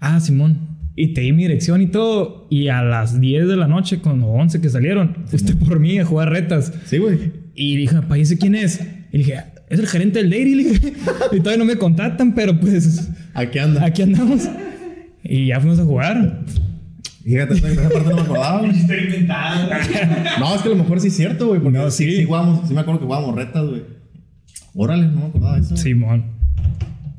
Ah, 0.00 0.20
Simón. 0.20 0.78
Y 0.94 1.14
te 1.14 1.20
di 1.22 1.32
mi 1.32 1.42
dirección 1.44 1.80
y 1.80 1.86
todo. 1.86 2.46
Y 2.50 2.68
a 2.68 2.82
las 2.82 3.20
10 3.20 3.48
de 3.48 3.56
la 3.56 3.68
noche, 3.68 4.00
con 4.00 4.22
11 4.22 4.60
que 4.60 4.68
salieron, 4.68 5.16
fuiste 5.26 5.54
por 5.54 5.78
mí 5.80 5.98
a 5.98 6.04
jugar 6.04 6.30
retas. 6.30 6.72
Sí, 6.86 6.98
güey. 6.98 7.32
Y 7.54 7.76
dije, 7.76 7.96
¿y 8.16 8.20
ese 8.20 8.38
quién 8.38 8.54
es? 8.54 8.80
Y 9.12 9.18
dije, 9.18 9.34
es 9.68 9.78
el 9.78 9.86
gerente 9.86 10.22
del 10.22 10.30
dije, 10.30 10.92
y 11.32 11.38
todavía 11.38 11.58
no 11.58 11.64
me 11.64 11.76
contactan, 11.76 12.34
pero 12.34 12.58
pues 12.58 13.10
Aquí 13.34 13.58
anda. 13.58 13.84
aquí 13.84 14.02
andamos. 14.02 14.48
Y 15.28 15.46
ya 15.46 15.60
fuimos 15.60 15.78
a 15.78 15.84
jugar. 15.84 16.44
Fíjate, 17.22 17.54
esa 17.54 17.88
parte 17.90 18.08
no 18.08 18.16
me 18.16 18.22
acordaba. 18.22 18.60
güey. 18.60 18.72
No, 20.40 20.54
es 20.54 20.62
que 20.62 20.68
a 20.68 20.70
lo 20.70 20.76
mejor 20.76 21.00
sí 21.00 21.08
es 21.08 21.16
cierto, 21.16 21.48
güey. 21.48 21.60
Porque 21.60 21.78
No, 21.78 21.90
sí. 21.90 22.04
sí. 22.10 22.16
Sí, 22.18 22.24
jugamos, 22.24 22.66
sí 22.66 22.74
me 22.74 22.80
acuerdo 22.80 23.00
que 23.00 23.06
jugábamos 23.06 23.34
retas, 23.36 23.66
güey. 23.68 23.82
Órale, 24.74 25.08
no 25.08 25.20
me 25.20 25.26
acordaba 25.26 25.56
de 25.56 25.60
eso. 25.62 25.76
Simón. 25.76 26.24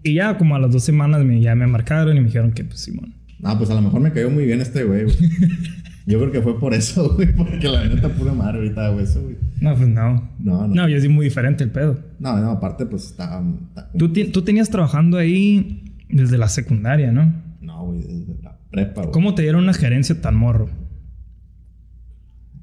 Y 0.03 0.15
ya 0.15 0.37
como 0.37 0.55
a 0.55 0.59
las 0.59 0.71
dos 0.71 0.83
semanas 0.83 1.23
me, 1.23 1.41
ya 1.41 1.55
me 1.55 1.67
marcaron 1.67 2.15
y 2.15 2.19
me 2.19 2.27
dijeron 2.27 2.51
que 2.53 2.63
pues 2.63 2.79
Simón. 2.79 3.13
Ah, 3.43 3.55
pues 3.57 3.69
a 3.69 3.73
lo 3.75 3.81
mejor 3.81 3.99
me 4.01 4.11
cayó 4.11 4.29
muy 4.29 4.45
bien 4.45 4.61
este 4.61 4.83
güey, 4.83 5.03
güey. 5.03 5.15
Yo 6.07 6.17
creo 6.19 6.31
que 6.31 6.41
fue 6.41 6.59
por 6.59 6.73
eso, 6.73 7.13
güey. 7.13 7.31
Porque 7.35 7.67
la 7.67 7.85
neta 7.85 8.09
pura 8.09 8.33
madre 8.33 8.57
ahorita, 8.59 8.89
güey, 8.89 9.03
eso, 9.03 9.21
güey. 9.21 9.35
No, 9.61 9.75
pues 9.75 9.87
no. 9.87 10.29
No, 10.39 10.67
no. 10.67 10.73
No, 10.73 10.89
yo 10.89 10.99
sí 10.99 11.07
muy 11.07 11.25
diferente 11.25 11.63
el 11.63 11.69
pedo. 11.69 11.99
No, 12.19 12.35
no, 12.39 12.49
aparte, 12.49 12.87
pues 12.87 13.05
está. 13.05 13.43
está- 13.67 13.91
Tú, 13.95 14.11
tú 14.11 14.41
tenías 14.41 14.69
trabajando 14.71 15.17
ahí 15.19 15.83
desde 16.09 16.39
la 16.39 16.47
secundaria, 16.47 17.11
¿no? 17.11 17.31
No, 17.79 17.85
güey, 17.85 18.01
desde 18.01 18.41
la 18.43 18.59
prepa, 18.69 19.03
güey. 19.03 19.13
¿Cómo 19.13 19.35
te 19.35 19.43
dieron 19.43 19.63
una 19.63 19.73
gerencia 19.73 20.19
tan 20.19 20.35
morro? 20.35 20.69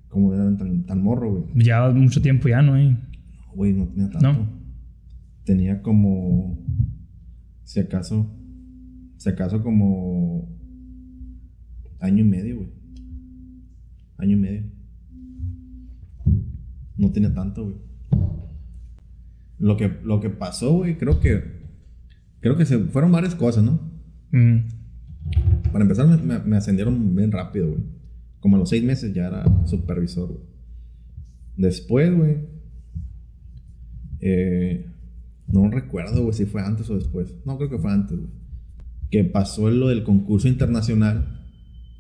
¿Cómo 0.09 0.35
eran 0.35 0.59
tan, 0.59 0.85
tan 0.85 1.03
morro, 1.03 1.33
güey? 1.33 1.65
Ya 1.65 1.89
mucho 1.91 2.21
tiempo 2.21 2.49
ya, 2.49 2.61
¿no? 2.61 2.77
No, 2.77 2.99
güey, 3.55 3.73
no 3.73 3.87
tenía 3.87 4.11
tanto. 4.11 4.33
¿No? 4.33 4.49
Tenía 5.45 5.81
como. 5.81 6.59
Si 7.65 7.81
acaso. 7.81 8.31
Si 9.17 9.29
acaso 9.31 9.63
como. 9.63 10.55
Año 11.99 12.21
y 12.21 12.29
medio, 12.29 12.57
güey. 12.57 12.69
Año 14.19 14.37
y 14.37 14.41
medio. 14.41 14.63
No 16.99 17.11
tenía 17.11 17.33
tanto, 17.33 17.65
güey. 17.65 17.77
Lo 19.59 19.79
que, 19.79 19.89
lo 20.05 20.21
que 20.21 20.29
pasó, 20.29 20.75
güey, 20.75 20.99
creo 20.99 21.21
que. 21.21 21.57
Creo 22.41 22.57
que 22.57 22.67
se 22.67 22.79
fueron 22.79 23.13
varias 23.13 23.35
cosas, 23.35 23.65
¿no? 23.65 23.81
Mm. 24.31 24.76
Para 25.73 25.83
empezar, 25.85 26.07
me, 26.07 26.39
me- 26.39 26.57
ascendieron 26.57 27.15
bien 27.15 27.33
rápido, 27.33 27.69
güey. 27.71 27.83
Como 28.41 28.57
a 28.57 28.59
los 28.59 28.69
seis 28.69 28.83
meses 28.85 29.13
ya 29.13 29.27
era 29.27 29.45
supervisor, 29.67 30.29
güey. 30.29 30.41
Después, 31.57 32.15
güey. 32.15 32.37
eh, 34.21 34.87
no 35.49 35.71
recuerdo, 35.71 36.23
güey, 36.23 36.35
si 36.35 36.45
fue 36.47 36.63
antes 36.63 36.89
o 36.91 36.97
después. 36.97 37.35
No, 37.45 37.57
creo 37.57 37.71
que 37.71 37.79
fue 37.79 37.93
antes, 37.93 38.17
güey. 38.19 38.31
Que 39.11 39.25
pasó 39.25 39.71
lo 39.71 39.89
del 39.89 40.03
concurso 40.03 40.49
internacional 40.49 41.45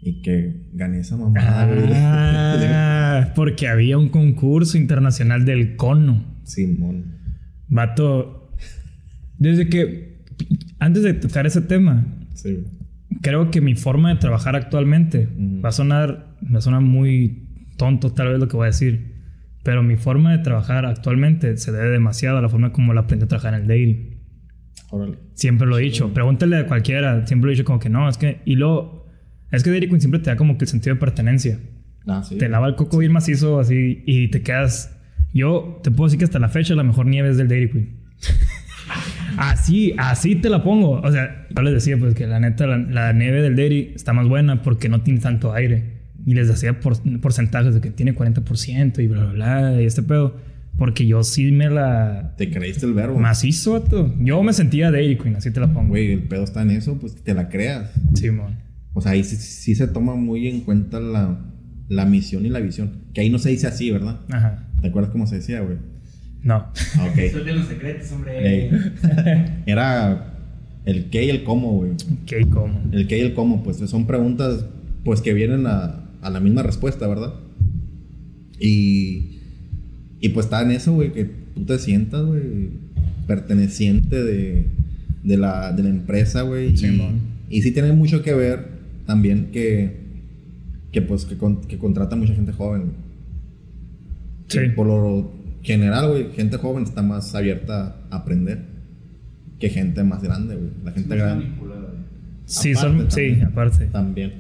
y 0.02 0.21
que 0.23 0.68
gané 0.73 1.00
esa 1.00 1.16
mamada, 1.16 1.66
güey. 1.66 1.87
Ah, 3.18 3.33
porque 3.35 3.66
había 3.68 3.97
un 3.99 4.09
concurso 4.11 4.76
internacional 4.76 5.45
del 5.47 5.76
cono. 5.76 6.23
Simón. 6.45 7.14
Vato, 7.68 8.50
desde 9.38 9.68
que 9.71 10.23
Antes 10.78 11.02
de 11.02 11.14
tocar 11.14 11.47
ese 11.47 11.62
tema, 11.62 12.06
Sí, 12.35 12.52
güey. 12.52 12.64
Creo 13.23 13.50
que 13.50 13.61
mi 13.61 13.75
forma 13.75 14.11
de 14.11 14.16
trabajar 14.16 14.56
actualmente 14.56 15.28
Ujú. 15.37 15.62
va 15.62 15.68
a 15.70 15.73
sonar, 15.73 16.37
va 16.52 16.58
a 16.58 16.62
sonar 16.62 16.80
muy 16.80 17.49
tonto 17.76 18.12
tal 18.12 18.28
vez 18.28 18.38
lo 18.38 18.49
que 18.49 18.56
voy 18.56 18.64
a 18.64 18.66
decir, 18.66 19.16
pero 19.62 19.82
mi 19.82 19.96
forma 19.96 20.32
de 20.32 20.38
trabajar 20.38 20.87
actualmente 20.87 21.56
se 21.56 21.73
debe 21.73 21.90
demasiado 21.90 22.38
a 22.38 22.42
la 22.42 22.49
forma 22.49 22.73
como 22.73 22.94
la 22.94 23.02
aprendí 23.02 23.25
a 23.25 23.28
trabajar 23.28 23.54
en 23.54 23.62
el 23.62 23.66
daily. 23.68 24.16
Órale. 24.90 25.18
Siempre 25.35 25.66
lo 25.66 25.78
he 25.78 25.82
dicho. 25.82 26.12
Pregúntale 26.14 26.56
a 26.56 26.66
cualquiera. 26.66 27.26
Siempre 27.26 27.46
lo 27.46 27.52
he 27.52 27.56
dicho 27.56 27.64
como 27.64 27.78
que 27.80 27.88
no, 27.88 28.08
es 28.08 28.18
que... 28.18 28.42
Y 28.44 28.54
luego... 28.54 29.06
Es 29.50 29.62
que 29.62 29.70
Dairy 29.70 29.88
Queen 29.88 30.00
siempre 30.00 30.20
te 30.20 30.30
da 30.30 30.37
como 30.37 30.58
que 30.58 30.64
el 30.64 30.68
sentido 30.68 30.94
de 30.94 31.00
pertenencia. 31.00 31.58
Ah, 32.06 32.23
sí. 32.23 32.37
Te 32.38 32.49
lava 32.49 32.68
el 32.68 32.76
coco 32.76 32.99
bien 32.99 33.12
macizo 33.12 33.58
así 33.58 34.02
y 34.06 34.28
te 34.28 34.42
quedas... 34.42 34.96
Yo 35.35 35.80
te 35.82 35.90
puedo 35.90 36.06
decir 36.06 36.18
que 36.18 36.25
hasta 36.25 36.38
la 36.38 36.49
fecha 36.49 36.75
la 36.75 36.82
mejor 36.82 37.06
nieve 37.06 37.28
es 37.28 37.37
del 37.37 37.49
Dairy 37.49 37.70
Queen. 37.70 37.96
así, 39.37 39.95
así 39.99 40.37
te 40.37 40.49
la 40.49 40.62
pongo. 40.62 41.00
O 41.00 41.12
sea, 41.12 41.47
yo 41.55 41.62
les 41.62 41.75
decía 41.75 41.97
pues 41.99 42.14
que 42.14 42.26
la 42.26 42.40
neta 42.40 42.66
la, 42.66 42.78
la 42.78 43.12
nieve 43.12 43.43
del 43.43 43.57
Dairy 43.57 43.93
está 43.95 44.12
más 44.12 44.28
buena 44.28 44.62
porque 44.62 44.88
no 44.88 45.02
tiene 45.02 45.21
tanto 45.21 45.52
aire. 45.52 45.97
Y 46.26 46.35
les 46.35 46.49
decía 46.49 46.81
por, 46.81 47.00
porcentajes 47.21 47.75
de 47.75 47.81
que 47.81 47.90
tiene 47.90 48.14
40% 48.14 49.02
y 49.02 49.07
bla, 49.07 49.26
bla, 49.26 49.33
bla, 49.33 49.83
y 49.83 49.87
este 49.87 50.02
pedo. 50.02 50.37
Porque 50.76 51.07
yo 51.07 51.23
sí 51.23 51.52
me 51.52 51.71
la... 51.71 52.35
Te 52.37 52.50
creíste 52.50 52.85
el 52.85 52.93
verbo. 52.93 53.19
Macizo, 53.19 53.73
vato. 53.73 54.14
Yo 54.19 54.43
me 54.43 54.52
sentía 54.52 54.90
Dairy 54.90 55.16
Queen, 55.16 55.37
así 55.37 55.50
te 55.50 55.61
la 55.61 55.73
pongo. 55.73 55.88
Güey, 55.88 56.12
el 56.12 56.25
pedo 56.25 56.45
está 56.45 56.62
en 56.62 56.71
eso, 56.71 56.99
pues 56.99 57.14
que 57.14 57.23
te 57.23 57.33
la 57.33 57.49
creas. 57.49 57.93
Simón. 58.14 58.57
O 58.93 59.00
sea, 59.00 59.12
ahí 59.12 59.25
sí, 59.25 59.37
sí 59.37 59.75
se 59.75 59.88
toma 59.88 60.16
muy 60.16 60.49
en 60.49 60.61
cuenta 60.61 61.00
la, 61.00 61.38
la 61.88 62.05
misión 62.05 62.45
y 62.45 62.50
la 62.50 62.61
visión. 62.61 63.05
Que 63.14 63.23
ahí 63.23 63.31
no 63.31 63.38
se 63.38 63.50
dice 63.50 63.66
así, 63.66 63.90
¿verdad? 63.90 64.21
Ajá. 64.31 64.69
¿Te 64.83 64.88
acuerdas 64.88 65.11
cómo 65.12 65.26
se 65.26 65.37
decía, 65.37 65.61
güey? 65.61 65.78
No. 66.47 66.55
Ah, 66.97 67.09
ok. 67.11 67.31
Suelten 67.33 67.57
los 67.59 67.67
secretos, 67.67 68.12
hombre. 68.12 68.71
Era 69.67 70.33
el 70.85 71.07
qué 71.11 71.25
y 71.25 71.31
el 71.31 71.43
cómo, 71.43 71.73
güey. 71.73 71.91
¿Qué 72.25 72.41
y 72.41 72.45
cómo? 72.45 72.81
El 72.93 73.09
qué 73.09 73.19
y 73.19 73.23
el 73.23 73.35
cómo, 73.35 73.62
pues 73.65 73.79
son 73.79 74.07
preguntas 74.07 74.65
pues 75.05 75.21
que 75.21 75.35
vienen 75.35 75.67
a, 75.67 76.05
a 76.23 76.31
la 76.31 76.38
misma 76.41 76.62
respuesta, 76.62 77.07
¿verdad? 77.09 77.35
Y, 78.61 79.38
y 80.21 80.29
pues 80.31 80.47
está 80.47 80.62
en 80.62 80.71
eso, 80.71 80.95
güey, 80.95 81.12
que 81.12 81.25
tú 81.55 81.65
te 81.65 81.79
sientas, 81.79 82.25
güey, 82.25 82.71
perteneciente 83.26 84.23
de, 84.23 84.67
de, 85.25 85.37
la, 85.37 85.73
de 85.73 85.83
la 85.83 85.88
empresa, 85.91 86.43
güey. 86.43 86.73
y, 86.73 86.76
Simón. 86.76 87.21
y 87.50 87.62
sí 87.62 87.73
tiene 87.73 87.93
mucho 87.93 88.23
que 88.23 88.35
ver 88.35 88.69
también 89.05 89.49
que, 89.53 89.97
que 90.93 91.03
pues 91.03 91.25
que, 91.25 91.37
con- 91.37 91.62
que 91.62 91.76
contrata 91.79 92.15
mucha 92.17 92.35
gente 92.35 92.53
joven. 92.53 92.93
Sí. 94.49 94.61
Por 94.76 94.87
lo 94.87 95.33
general, 95.66 96.08
güey, 96.11 96.28
gente 96.35 96.56
joven 96.56 96.85
está 96.85 97.02
más 97.02 97.35
abierta 97.35 97.96
a 98.11 98.16
aprender 98.16 98.62
que 99.58 99.68
gente 99.70 100.02
más 100.04 100.23
grande, 100.23 100.54
güey. 100.54 100.70
La 100.85 100.92
gente 100.92 101.16
grande 101.16 101.46
Sí, 102.46 102.73
Aparte 102.73 102.80
son, 103.00 103.11
sí, 103.11 103.16
también. 103.28 103.44
aparte. 103.44 103.87
también. 103.87 104.32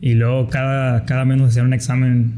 Y 0.00 0.14
luego 0.14 0.48
cada, 0.48 1.04
cada 1.04 1.24
mes 1.24 1.38
nos 1.38 1.48
hacían 1.50 1.66
un 1.66 1.72
examen 1.72 2.32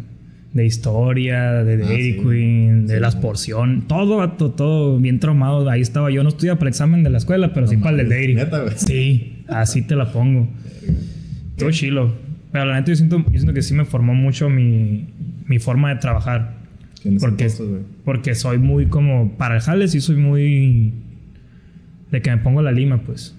de 0.55 0.65
historia, 0.67 1.63
de 1.65 1.75
Ah, 1.75 1.87
Dairy 1.87 2.13
sí. 2.15 2.19
Queen, 2.23 2.87
de 2.87 2.95
Sí, 2.95 3.01
las 3.01 3.17
porciones, 3.17 3.87
todo, 3.87 4.17
vato, 4.19 4.51
todo 4.53 4.99
bien 4.99 5.19
traumado. 5.21 5.69
Ahí 5.69 5.81
estaba 5.83 6.11
yo, 6.11 6.23
no 6.23 6.29
estudiaba 6.31 6.59
para 6.59 6.69
el 6.69 6.73
examen 6.73 7.03
de 7.03 7.11
la 7.11 7.19
escuela, 7.19 7.53
pero 7.53 7.67
sí 7.67 7.77
No 7.77 7.83
para 7.83 7.93
el 7.93 7.99
del 7.99 8.09
Dairy. 8.09 8.35
neta, 8.35 8.61
güey. 8.63 8.75
Sí, 8.77 9.45
así 9.49 9.83
te 9.83 9.95
la 9.97 10.11
pongo. 10.13 10.49
Todo 11.59 11.71
chilo. 11.71 12.15
Pero 12.53 12.65
la 12.67 12.75
neta 12.77 12.89
yo 12.91 12.97
siento, 12.97 13.19
yo 13.19 13.33
siento 13.39 13.53
que 13.55 13.63
sí 13.63 13.75
me 13.75 13.85
formó 13.85 14.15
mucho 14.15 14.49
mi, 14.51 15.09
mi 15.47 15.59
forma 15.59 15.91
de 15.91 15.97
trabajar. 16.01 16.62
Porque, 17.21 17.49
güey. 17.49 17.81
porque 18.05 18.35
soy 18.35 18.59
muy 18.59 18.87
como, 18.87 19.33
para 19.37 19.57
el 19.57 19.61
jale 19.61 19.89
sí 19.89 20.01
soy 20.01 20.17
muy 20.17 20.93
de 22.11 22.23
que 22.23 22.31
me 22.31 22.39
pongo 22.39 22.63
la 22.63 22.73
lima, 22.73 23.03
pues. 23.03 23.35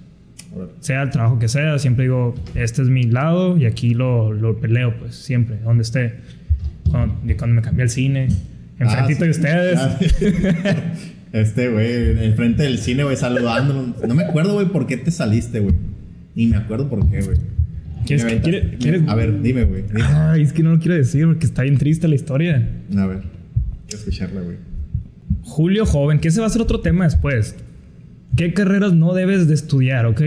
Sea 0.81 1.01
el 1.03 1.09
trabajo 1.09 1.39
que 1.39 1.47
sea, 1.47 1.79
siempre 1.79 2.03
digo, 2.05 2.35
este 2.55 2.81
es 2.83 2.89
mi 2.89 3.03
lado 3.03 3.57
y 3.57 3.65
aquí 3.65 3.93
lo, 3.93 4.33
lo 4.33 4.57
peleo, 4.59 4.95
pues, 4.99 5.15
siempre, 5.15 5.57
donde 5.63 5.83
esté. 5.83 6.15
Cuando, 6.91 7.15
cuando 7.37 7.55
me 7.55 7.61
cambié 7.61 7.83
al 7.83 7.89
cine, 7.89 8.27
enfrentito 8.79 9.23
Ah, 9.23 9.27
de 9.27 9.33
sí. 9.33 9.39
ustedes. 9.39 9.79
Ah, 11.35 11.39
este, 11.39 11.69
güey, 11.69 12.25
enfrente 12.25 12.61
del 12.61 12.77
cine, 12.77 13.03
güey, 13.03 13.15
saludándonos. 13.17 13.95
No 14.07 14.13
me 14.13 14.23
acuerdo, 14.23 14.53
güey, 14.53 14.67
por 14.67 14.85
qué 14.85 14.97
te 14.97 15.09
saliste, 15.09 15.61
güey. 15.61 15.73
Ni 16.35 16.45
me 16.45 16.57
acuerdo 16.57 16.87
por 16.89 17.09
qué, 17.09 17.21
güey. 17.21 17.37
¿Quieres 18.05 18.23
que- 18.25 18.39
quiere- 18.41 18.77
quieres- 18.77 19.01
A 19.07 19.15
ver, 19.15 19.41
dime, 19.41 19.63
güey. 19.63 19.83
Ay, 20.03 20.43
es 20.43 20.53
que 20.53 20.61
no 20.61 20.71
lo 20.71 20.79
quiero 20.79 20.93
decir 20.95 21.25
porque 21.25 21.47
está 21.47 21.63
bien 21.63 21.77
triste 21.79 22.07
la 22.07 22.13
historia. 22.13 22.69
A 22.95 23.05
ver, 23.07 23.23
escucharla, 23.97 24.41
güey. 24.41 24.57
Julio 25.43 25.85
joven, 25.85 26.19
que 26.19 26.29
ese 26.29 26.39
va 26.41 26.47
a 26.47 26.49
ser 26.49 26.61
otro 26.61 26.79
tema 26.79 27.05
después. 27.05 27.55
¿Qué 28.35 28.53
carreras 28.53 28.93
no 28.93 29.13
debes 29.13 29.47
de 29.47 29.53
estudiar, 29.53 30.05
ok? 30.05 30.21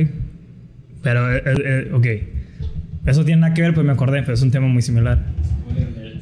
Pero, 1.02 1.34
eh, 1.34 1.42
eh, 1.44 1.90
ok. 1.92 2.06
Eso 3.06 3.24
tiene 3.24 3.40
nada 3.42 3.54
que 3.54 3.62
ver, 3.62 3.74
pues 3.74 3.86
me 3.86 3.92
acordé, 3.92 4.22
pero 4.22 4.34
es 4.34 4.42
un 4.42 4.50
tema 4.50 4.66
muy 4.66 4.82
similar. 4.82 5.24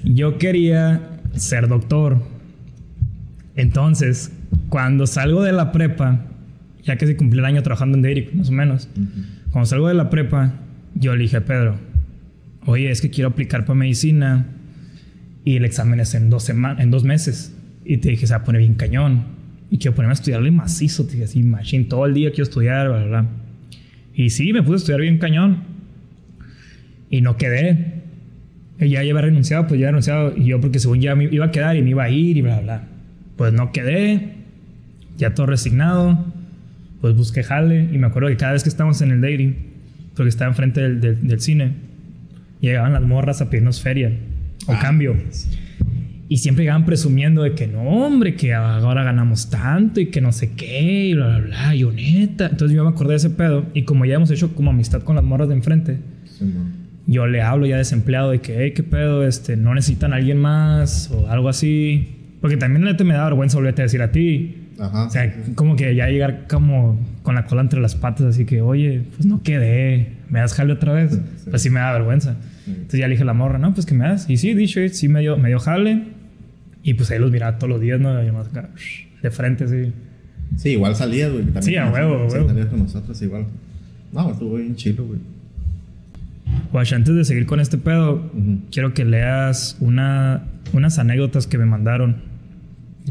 Yo 0.05 0.39
quería 0.39 1.01
ser 1.35 1.69
doctor. 1.69 2.23
Entonces, 3.57 4.33
cuando 4.69 5.07
salgo 5.07 5.43
de 5.43 5.53
la 5.53 5.73
prepa, 5.73 6.27
ya 6.83 6.97
que 6.97 7.07
se 7.07 7.17
cumplió 7.17 7.41
el 7.41 7.47
año 7.47 7.63
trabajando 7.63 7.97
en 7.97 8.03
Dairy, 8.03 8.31
más 8.35 8.49
o 8.49 8.53
menos, 8.53 8.89
cuando 9.51 9.67
salgo 9.67 9.89
de 9.89 9.95
la 9.95 10.11
prepa, 10.11 10.55
yo 10.95 11.15
le 11.15 11.23
dije 11.23 11.39
a 11.39 11.45
Pedro, 11.45 11.79
oye, 12.67 12.91
es 12.91 13.01
que 13.01 13.11
quiero 13.11 13.29
aplicar 13.31 13.65
para 13.65 13.79
medicina 13.79 14.47
y 15.45 15.57
el 15.57 15.65
examen 15.65 16.01
es 16.01 16.15
en 16.15 16.31
dos, 16.31 16.49
en 16.49 16.91
dos 16.91 17.05
meses. 17.05 17.55
Y 17.85 17.99
te 17.99 18.09
dije, 18.09 18.27
se 18.27 18.33
va 18.33 18.41
a 18.41 18.45
poner 18.45 18.61
bien 18.61 18.75
cañón. 18.75 19.25
Y 19.71 19.79
quiero 19.79 19.95
ponerme 19.95 20.13
a 20.13 20.15
estudiarle 20.15 20.51
macizo, 20.51 21.05
te 21.05 21.13
dije 21.13 21.25
así, 21.25 21.43
machine, 21.43 21.85
todo 21.85 22.07
el 22.07 22.15
día 22.15 22.31
quiero 22.31 22.45
estudiar, 22.45 22.89
bla, 22.89 23.05
bla. 23.05 23.27
Y 24.15 24.31
sí, 24.31 24.53
me 24.53 24.63
puse 24.63 24.75
a 24.75 24.77
estudiar 24.77 25.01
bien 25.03 25.19
cañón. 25.19 25.65
Y 27.11 27.21
no 27.21 27.37
quedé. 27.37 28.03
Y 28.81 28.89
ya 28.89 29.01
había 29.01 29.21
renunciado, 29.21 29.67
pues 29.67 29.79
ya 29.79 29.87
había 29.87 29.93
renunciado. 29.93 30.35
Y 30.37 30.47
yo, 30.47 30.61
porque 30.61 30.79
según 30.79 31.01
ya 31.01 31.15
me 31.15 31.25
iba 31.25 31.45
a 31.45 31.51
quedar 31.51 31.77
y 31.77 31.83
me 31.83 31.91
iba 31.91 32.05
a 32.05 32.11
ir 32.11 32.39
y 32.39 32.43
bla, 32.43 32.61
bla, 32.61 32.63
bla. 32.63 32.89
Pues 33.37 33.53
no 33.53 33.71
quedé. 33.73 34.33
Ya 35.19 35.35
todo 35.35 35.47
resignado. 35.47 36.25
Pues 37.03 37.15
busqué 37.17 37.43
jale. 37.43 37.89
Y 37.93 37.99
me 37.99 38.07
acuerdo 38.07 38.29
que 38.29 38.37
cada 38.37 38.53
vez 38.53 38.63
que 38.63 38.71
estábamos 38.71 39.03
en 39.03 39.11
el 39.11 39.21
dairy, 39.21 39.57
porque 40.17 40.31
estaba 40.31 40.49
enfrente 40.51 40.81
del, 40.81 41.01
del, 41.01 41.29
del 41.29 41.41
cine, 41.41 41.73
llegaban 42.61 42.95
las 42.95 43.03
morras 43.03 43.43
a 43.43 43.51
pedirnos 43.51 43.83
feria 43.83 44.11
o 44.67 44.73
Ah, 44.73 44.79
cambio. 44.81 45.15
Y 46.29 46.39
siempre 46.39 46.65
llegaban 46.65 46.87
presumiendo 46.87 47.43
de 47.43 47.53
que 47.55 47.67
no, 47.67 47.83
hombre, 47.83 48.35
que 48.35 48.55
ahora 48.55 49.05
ganamos 49.05 49.51
tanto 49.51 50.01
y 50.01 50.07
que 50.07 50.21
no 50.21 50.33
sé 50.33 50.53
qué, 50.55 51.09
y 51.09 51.15
bla, 51.15 51.27
bla, 51.39 51.39
bla, 51.41 51.75
y 51.75 51.81
yo 51.81 51.93
neta. 51.93 52.47
Entonces 52.47 52.75
yo 52.75 52.83
me 52.83 52.91
acordé 52.91 53.11
de 53.11 53.17
ese 53.17 53.31
pedo. 53.31 53.67
Y 53.75 53.83
como 53.83 54.05
ya 54.07 54.15
hemos 54.15 54.31
hecho 54.31 54.55
como 54.55 54.71
amistad 54.71 55.03
con 55.03 55.17
las 55.17 55.25
morras 55.25 55.49
de 55.49 55.55
enfrente, 55.55 55.99
Sí, 56.25 56.45
yo 57.07 57.27
le 57.27 57.43
hablo 57.43 57.67
ya 57.67 57.77
desempleado 57.77 58.31
de 58.31 58.41
que, 58.41 58.57
hey, 58.59 58.73
qué 58.75 58.83
pedo, 58.83 59.27
este, 59.27 59.57
no 59.57 59.75
necesitan 59.75 60.13
a 60.13 60.17
alguien 60.17 60.39
más 60.39 61.11
o 61.11 61.29
algo 61.29 61.49
así. 61.51 62.09
Porque 62.41 62.57
también 62.57 62.83
me 62.83 63.15
da 63.15 63.25
vergüenza 63.25 63.57
volverte 63.59 63.83
a 63.83 63.85
decir 63.85 64.03
a 64.03 64.11
ti. 64.11 64.64
Ajá. 64.79 65.07
O 65.07 65.11
sea, 65.11 65.35
como 65.55 65.77
que 65.77 65.95
ya 65.95 66.09
llegar 66.09 66.47
como 66.49 66.99
con 67.23 67.35
la 67.35 67.45
cola 67.45 67.63
entre 67.63 67.81
las 67.81 67.95
patas, 67.95 68.27
así 68.27 68.45
que, 68.45 68.61
oye, 68.61 69.03
pues 69.15 69.27
no 69.27 69.43
quedé, 69.43 70.13
¿me 70.29 70.41
das 70.41 70.55
jale 70.55 70.73
otra 70.73 70.93
vez? 70.93 71.13
Sí. 71.13 71.51
Pues 71.51 71.63
sí 71.63 71.71
me 71.71 71.81
da 71.81 71.93
vergüenza. 71.93 72.37
Entonces 72.67 73.01
ya 73.01 73.07
le 73.07 73.13
dije 73.13 73.23
a 73.23 73.27
la 73.27 73.35
morra, 73.35 73.59
no, 73.59 73.73
pues 73.75 73.87
que 73.87 73.95
me 73.95 74.05
das. 74.09 74.29
Y 74.29 74.37
sí, 74.37 74.55
dicho, 74.55 74.81
sí 74.91 75.09
me 75.09 75.21
dio, 75.21 75.37
me 75.37 75.49
dio 75.49 75.59
jale. 75.59 76.03
Y 76.83 76.95
pues 76.95 77.11
ahí 77.11 77.19
los 77.19 77.31
miraba 77.31 77.59
todos 77.59 77.71
los 77.71 77.81
días, 77.81 78.01
¿no? 78.01 78.23
Y 78.23 78.31
más 78.33 78.49
acá, 78.49 78.69
de 79.23 79.31
frente, 79.31 79.69
sí. 79.69 79.93
Sí, 80.57 80.71
igual 80.71 80.95
salías, 80.97 81.33
güey. 81.33 81.45
Sí, 81.61 81.77
a 81.77 81.91
huevo, 81.91 82.27
huevo. 82.27 82.49
Salías 82.49 82.67
con 82.67 82.81
nosotros 82.81 83.21
igual. 83.23 83.47
No, 84.13 84.31
estuvo 84.31 84.57
bien 84.57 84.77
chido, 84.77 85.05
güey. 85.07 85.19
Guash, 86.73 86.95
antes 86.95 87.15
de 87.15 87.25
seguir 87.25 87.47
con 87.47 87.61
este 87.61 87.79
pedo, 87.79 88.31
Ujú. 88.35 88.59
quiero 88.71 88.95
que 88.95 89.05
leas 89.05 89.77
una, 89.81 90.45
unas 90.73 90.99
anécdotas 90.99 91.47
que 91.47 91.59
me 91.59 91.65
mandaron. 91.67 92.17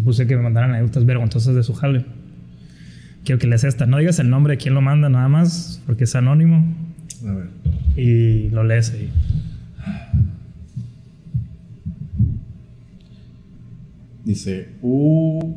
Puse 0.01 0.25
que 0.27 0.35
me 0.35 0.43
mandaran 0.43 0.71
anécdotas 0.71 1.05
vergonzosas 1.05 1.55
de 1.55 1.63
su 1.63 1.73
jale. 1.73 2.05
Quiero 3.23 3.39
que 3.39 3.47
leas 3.47 3.63
esta. 3.63 3.85
No 3.85 3.97
digas 3.97 4.19
el 4.19 4.29
nombre 4.29 4.53
de 4.53 4.57
quién 4.57 4.73
lo 4.73 4.81
manda, 4.81 5.07
nada 5.09 5.27
más, 5.29 5.81
porque 5.85 6.03
es 6.05 6.15
anónimo. 6.15 6.65
A 7.27 7.31
ver. 7.31 7.49
Y 7.95 8.49
lo 8.49 8.63
lees 8.63 8.91
ahí. 8.91 9.09
Dice, 14.25 14.69
"Uh, 14.81 15.55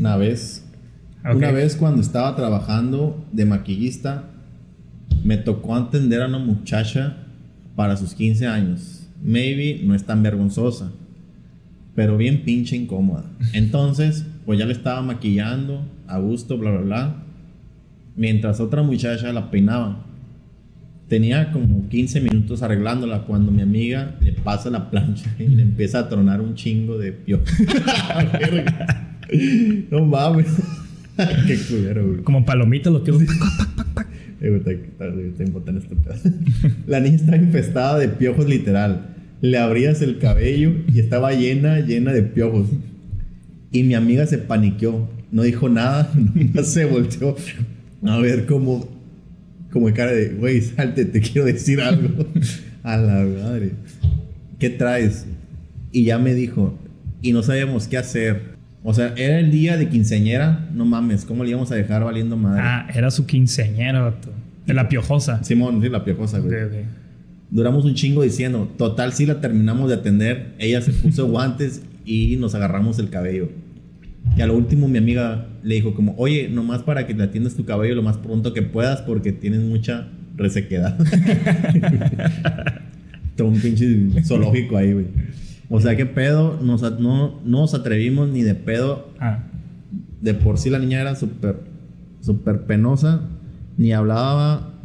una 0.00 0.16
vez, 0.16 0.64
una 1.24 1.50
vez 1.50 1.76
cuando 1.76 2.00
estaba 2.00 2.34
trabajando 2.36 3.24
de 3.32 3.44
maquillista, 3.44 4.24
me 5.24 5.36
tocó 5.36 5.76
atender 5.76 6.22
a 6.22 6.26
una 6.26 6.38
muchacha 6.38 7.18
para 7.76 7.96
sus 7.96 8.14
15 8.14 8.46
años. 8.46 9.06
Maybe 9.22 9.82
no 9.84 9.94
es 9.94 10.04
tan 10.04 10.22
vergonzosa, 10.22 10.90
pero 11.98 12.16
bien 12.16 12.44
pinche 12.44 12.76
incómoda. 12.76 13.24
Entonces, 13.54 14.24
pues 14.46 14.56
ya 14.56 14.66
le 14.66 14.72
estaba 14.72 15.02
maquillando 15.02 15.84
a 16.06 16.20
gusto, 16.20 16.56
bla, 16.56 16.70
bla, 16.70 16.80
bla, 16.82 17.16
mientras 18.14 18.60
otra 18.60 18.84
muchacha 18.84 19.32
la 19.32 19.50
peinaba. 19.50 20.04
Tenía 21.08 21.50
como 21.50 21.88
15 21.88 22.20
minutos 22.20 22.62
arreglándola 22.62 23.22
cuando 23.22 23.50
mi 23.50 23.62
amiga 23.62 24.14
le 24.20 24.30
pasa 24.32 24.70
la 24.70 24.90
plancha 24.90 25.28
y 25.40 25.48
le 25.48 25.62
empieza 25.62 25.98
a 25.98 26.08
tronar 26.08 26.40
un 26.40 26.54
chingo 26.54 26.98
de 26.98 27.10
pio. 27.10 27.40
no 29.90 30.04
mames. 30.04 30.46
Qué 31.48 31.58
culero, 31.68 32.06
güey. 32.06 32.22
Como 32.22 32.44
palomitas, 32.44 32.92
lo 32.92 33.02
quiero. 33.02 33.20
Eh, 33.20 33.26
está- 34.40 34.70
está- 34.70 35.72
está 35.72 36.14
este. 36.14 36.32
La 36.86 37.00
niña 37.00 37.16
estaba 37.16 37.38
infestada 37.38 37.98
de 37.98 38.08
piojos 38.08 38.46
literal. 38.48 39.16
Le 39.40 39.58
abrías 39.58 40.02
el 40.02 40.18
cabello 40.18 40.72
y 40.92 40.98
estaba 40.98 41.32
llena, 41.32 41.80
llena 41.80 42.12
de 42.12 42.22
piojos. 42.22 42.68
Y 43.70 43.82
mi 43.84 43.94
amiga 43.94 44.26
se 44.26 44.38
paniqueó. 44.38 45.08
No 45.30 45.42
dijo 45.42 45.68
nada, 45.68 46.10
nomás 46.34 46.68
se 46.68 46.84
volteó 46.86 47.36
a 48.06 48.18
ver 48.18 48.46
cómo, 48.46 48.88
como 49.70 49.88
de 49.88 49.92
cara 49.92 50.12
de, 50.12 50.30
güey, 50.30 50.60
salte, 50.62 51.04
te 51.04 51.20
quiero 51.20 51.46
decir 51.46 51.80
algo. 51.80 52.26
A 52.82 52.96
la 52.96 53.24
madre. 53.24 53.72
¿Qué 54.58 54.70
traes? 54.70 55.26
Y 55.92 56.04
ya 56.04 56.18
me 56.18 56.32
dijo, 56.34 56.78
y 57.20 57.32
no 57.32 57.42
sabíamos 57.42 57.86
qué 57.86 57.98
hacer. 57.98 58.56
O 58.82 58.94
sea, 58.94 59.12
era 59.16 59.40
el 59.40 59.50
día 59.50 59.76
de 59.76 59.88
quinceañera, 59.88 60.68
no 60.72 60.86
mames, 60.86 61.24
¿cómo 61.24 61.44
le 61.44 61.50
íbamos 61.50 61.70
a 61.72 61.74
dejar 61.74 62.04
valiendo 62.04 62.36
madre? 62.36 62.62
Ah, 62.64 62.88
era 62.94 63.10
su 63.10 63.26
quinceañera, 63.26 64.00
vato. 64.00 64.30
De 64.66 64.74
la 64.74 64.88
piojosa. 64.88 65.42
Simón, 65.44 65.82
sí, 65.82 65.88
la 65.88 66.04
piojosa, 66.04 66.38
güey. 66.38 66.54
Duramos 67.50 67.84
un 67.84 67.94
chingo 67.94 68.22
diciendo, 68.22 68.68
total, 68.76 69.12
sí 69.12 69.24
la 69.26 69.40
terminamos 69.40 69.88
de 69.88 69.96
atender. 69.96 70.54
Ella 70.58 70.80
se 70.82 70.92
puso 70.92 71.26
guantes 71.30 71.82
y 72.04 72.36
nos 72.36 72.54
agarramos 72.54 72.98
el 72.98 73.10
cabello. 73.10 73.48
Y 74.36 74.42
a 74.42 74.46
lo 74.46 74.56
último 74.56 74.88
mi 74.88 74.98
amiga 74.98 75.46
le 75.62 75.76
dijo 75.76 75.94
como, 75.94 76.14
oye, 76.16 76.48
nomás 76.48 76.82
para 76.82 77.06
que 77.06 77.14
te 77.14 77.22
atiendas 77.22 77.54
tu 77.54 77.64
cabello 77.64 77.94
lo 77.94 78.02
más 78.02 78.18
pronto 78.18 78.52
que 78.52 78.62
puedas 78.62 79.02
porque 79.02 79.32
tienes 79.32 79.60
mucha 79.60 80.08
resequedad. 80.36 80.96
Todo 83.36 83.48
un 83.48 83.60
pinche 83.60 84.22
zoológico 84.24 84.76
ahí, 84.76 84.92
güey. 84.92 85.06
O 85.70 85.80
sea, 85.80 85.96
qué 85.96 86.06
pedo, 86.06 86.58
nos 86.62 86.82
no, 86.82 87.40
no 87.44 87.60
nos 87.60 87.74
atrevimos 87.74 88.28
ni 88.28 88.42
de 88.42 88.54
pedo. 88.54 89.08
Ah, 89.20 89.44
De 90.20 90.34
por 90.34 90.58
sí 90.58 90.70
la 90.70 90.78
niña 90.78 91.00
era 91.00 91.14
súper, 91.14 91.56
súper 92.20 92.62
penosa, 92.62 93.22
ni 93.76 93.92
hablaba 93.92 94.77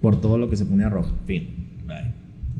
por 0.00 0.20
todo 0.20 0.38
lo 0.38 0.48
que 0.50 0.56
se 0.56 0.64
ponía 0.66 0.88
roja. 0.88 1.12
Fin. 1.26 1.48
Ay, 1.88 2.12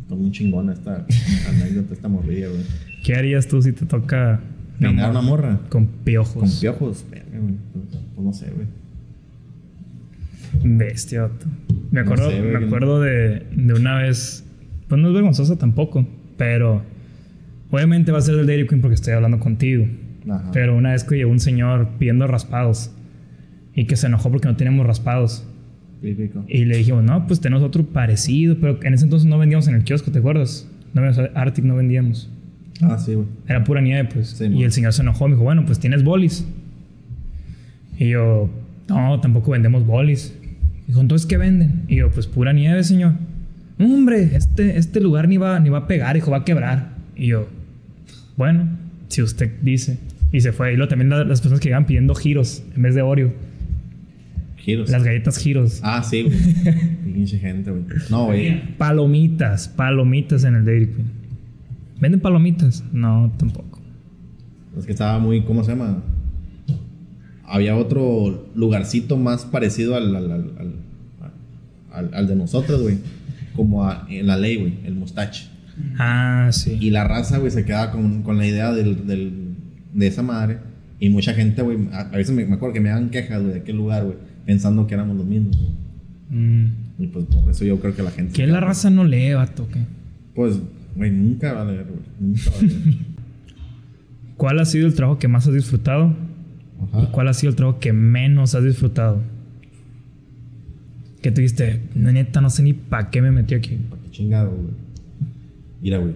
está 0.03 0.15
muy 0.15 0.31
chingona 0.31 0.73
esta 0.73 1.07
anécdota, 1.49 1.95
esta 1.95 2.09
morrilla, 2.09 2.49
güey. 2.49 2.63
¿qué 3.05 3.15
harías 3.15 3.47
tú 3.49 3.63
si 3.63 3.73
te 3.73 3.87
toca 3.87 4.41
Peinar 4.79 5.11
una 5.11 5.23
morra 5.23 5.61
con 5.69 5.87
piojos? 5.87 6.35
con 6.43 6.61
piojos. 6.61 7.05
Pues, 7.11 8.25
no 8.25 8.33
sé, 8.33 8.51
güey. 8.51 8.67
Bestia, 10.63 11.23
vato. 11.23 11.47
Me 11.91 12.01
No 12.01 12.07
acuerdo, 12.07 12.31
sé, 12.31 12.41
me 12.43 12.67
acuerdo 12.67 13.01
de, 13.01 13.47
de 13.55 13.75
una 13.75 13.97
vez. 13.97 14.45
Pues 14.89 15.01
no 15.01 15.09
es 15.09 15.15
vergonzosa 15.15 15.57
tampoco, 15.57 16.07
pero 16.37 16.83
obviamente 17.71 18.11
va 18.13 18.19
a 18.19 18.23
ser 18.23 18.37
del 18.37 18.47
Dairy 18.47 18.67
Queen 18.67 18.81
porque 18.81 18.95
estoy 18.97 19.15
hablando 19.15 19.39
contigo. 19.39 19.87
Ajá. 20.29 20.51
Pero 20.53 20.77
una 20.77 20.93
vez 20.93 21.05
que 21.05 21.17
llegó 21.17 21.31
un 21.31 21.41
señor 21.41 21.89
pidiendo 21.99 22.27
raspados 22.27 22.91
y 23.75 23.87
que 23.87 23.97
se 23.97 24.09
enojó 24.09 24.31
porque 24.31 24.49
no 24.49 24.57
teníamos 24.57 24.87
raspados. 24.87 25.47
Típico. 26.03 26.45
Y 26.49 26.65
le 26.65 26.79
dijimos, 26.79 27.05
no, 27.05 27.27
pues 27.27 27.41
tenemos 27.41 27.63
otro 27.63 27.85
parecido, 27.85 28.57
pero 28.61 28.79
en 28.83 28.95
ese 28.95 29.05
entonces 29.05 29.29
no 29.29 29.39
vendíamos 29.39 29.69
en 29.69 29.75
el 29.75 29.85
kiosco, 29.85 30.11
¿te 30.11 30.19
acuerdas? 30.21 30.67
No, 30.95 31.13
sea, 31.13 31.31
Arctic 31.35 31.65
no 31.65 31.77
vendíamos. 31.77 32.31
Ah, 32.83 32.99
sí, 32.99 33.15
güey. 33.15 33.27
Era 33.47 33.63
pura 33.65 33.81
nieve, 33.83 34.09
pues. 34.13 34.29
Sí, 34.31 34.45
y 34.45 34.49
mo. 34.51 34.63
el 34.63 34.73
señor 34.73 34.93
se 34.95 35.03
enojó, 35.03 35.27
me 35.29 35.35
dijo, 35.35 35.45
bueno, 35.45 35.65
pues 35.67 35.79
tienes 35.79 36.03
bolis. 36.03 36.47
Y 37.99 38.11
yo, 38.11 38.49
no, 38.89 39.21
tampoco 39.21 39.51
vendemos 39.51 39.87
bolis. 39.87 40.35
Dijo, 40.87 41.01
entonces, 41.01 41.27
¿qué 41.27 41.37
venden? 41.37 41.83
Y 41.89 41.97
yo, 41.97 42.11
pues 42.11 42.27
pura 42.27 42.53
nieve, 42.53 42.83
señor. 42.83 43.13
"No, 43.79 43.87
hombre, 43.95 44.31
este, 44.35 44.79
este 44.79 45.01
lugar 45.01 45.29
ni 45.29 45.37
va, 45.37 45.61
ni 45.61 45.69
va 45.69 45.79
a 45.79 45.87
pegar, 45.87 46.17
hijo, 46.17 46.31
va 46.31 46.39
a 46.39 46.45
quebrar. 46.45 46.93
Y 47.15 47.27
yo, 47.29 47.47
bueno, 48.37 48.69
si 49.09 49.23
usted 49.23 49.51
dice. 49.63 49.99
Y 50.33 50.41
se 50.41 50.53
fue. 50.53 50.73
Y 50.73 50.77
luego 50.77 50.89
también 50.89 51.11
la- 51.11 51.25
las 51.25 51.41
personas 51.41 51.61
que 51.61 51.69
iban 51.69 51.87
pidiendo 51.87 52.15
giros 52.15 52.63
en 52.75 52.83
vez 52.83 52.95
de 52.95 53.03
Oreo. 53.03 53.33
Giros. 54.61 54.91
Las 54.91 55.03
galletas 55.05 55.39
giros. 55.39 55.81
Ah, 55.83 56.03
sí, 56.03 56.23
güey. 56.23 56.37
Pinche 57.15 57.39
gente, 57.39 57.71
güey. 57.71 57.85
No, 58.11 58.27
güey. 58.27 58.77
Palomitas, 58.77 59.69
palomitas 59.69 60.45
en 60.45 60.55
el 60.57 60.65
Dairy 60.65 60.87
Queen. 60.89 61.07
¿Venden 62.01 62.21
palomitas? 62.21 62.85
No, 62.93 63.33
tampoco. 63.39 63.81
Es 64.79 64.87
que 64.87 64.93
estaba 64.93 65.19
muy, 65.19 65.43
¿cómo 65.43 65.65
se 65.65 65.73
llama? 65.73 66.03
Había 67.45 67.77
otro 67.77 68.49
lugarcito 68.55 69.17
más 69.17 69.45
parecido 69.45 69.97
al, 69.97 70.15
al, 70.15 70.31
al, 71.93 72.11
al- 72.15 72.27
de 72.29 72.37
nosotros, 72.37 72.83
güey. 72.83 72.99
Como 73.57 73.85
a- 73.85 74.07
en 74.09 74.27
la 74.27 74.37
ley, 74.37 74.57
güey, 74.57 74.75
el 74.85 74.95
mustache. 74.95 75.49
Ah, 75.99 76.49
sí. 76.53 76.77
Y 76.81 76.91
la 76.91 77.05
raza, 77.05 77.39
güey, 77.39 77.51
se 77.51 77.65
quedaba 77.65 77.91
con, 77.91 78.23
con 78.23 78.39
la 78.39 78.47
idea 78.47 78.73
del, 78.73 79.07
del- 79.07 79.55
de 79.93 80.07
esa 80.07 80.23
madre. 80.23 80.59
Y 81.01 81.09
mucha 81.09 81.35
gente, 81.35 81.63
güey, 81.63 81.79
a, 81.93 82.01
a 82.03 82.17
veces 82.17 82.35
me, 82.35 82.45
me 82.47 82.55
acuerdo 82.55 82.75
que 82.75 82.81
me 82.81 82.91
daban 82.91 83.11
quejas, 83.11 83.41
güey, 83.43 83.55
de 83.55 83.61
aquel 83.61 83.77
lugar, 83.77 84.05
güey, 84.05 84.17
pensando 84.45 84.87
que 84.87 84.95
éramos 84.95 85.17
los 85.17 85.27
mismos. 85.27 85.57
Mm. 86.31 86.65
Y 86.99 87.07
pues 87.09 87.25
por 87.27 87.51
eso 87.51 87.65
yo 87.65 87.81
creo 87.81 87.95
que 87.95 88.03
la 88.03 88.11
gente. 88.11 88.33
¿Qué 88.33 88.47
se 88.47 88.53
la 88.53 88.61
raza 88.61 88.91
no 88.91 89.05
lee, 89.05 89.33
vato? 89.33 89.67
¿Qué? 89.73 89.81
Pues, 90.35 90.61
güey, 90.95 91.11
nunca 91.11 91.53
va 91.53 91.63
a 91.63 91.65
leer, 91.65 91.87
güey. 91.87 92.01
Nunca 92.21 92.51
va 92.51 92.59
a 92.59 92.63
leer. 92.63 92.97
¿Cuál 94.37 94.59
ha 94.59 94.65
sido 94.65 94.87
el 94.87 94.95
trabajo 94.95 95.19
que 95.19 95.29
más 95.29 95.47
has 95.47 95.55
disfrutado? 95.55 96.15
¿Y 96.95 96.97
Ajá. 96.97 97.13
cuál 97.13 97.29
ha 97.29 97.35
sido 97.35 97.51
el 97.51 97.57
trabajo 97.57 97.79
que 97.79 97.93
menos 97.93 98.55
has 98.55 98.65
disfrutado? 98.65 99.21
Que 101.21 101.31
tú 101.31 101.43
dijiste, 101.43 101.83
neta, 101.95 102.41
no 102.41 102.49
sé 102.49 102.63
ni 102.63 102.73
para 102.73 103.11
qué 103.11 103.21
me 103.21 103.31
metí 103.31 103.55
aquí. 103.55 103.77
¿Para 103.91 104.01
qué 104.03 104.11
chingado, 104.11 104.51
güey? 104.51 104.73
Mira, 105.83 105.99
güey. 105.99 106.15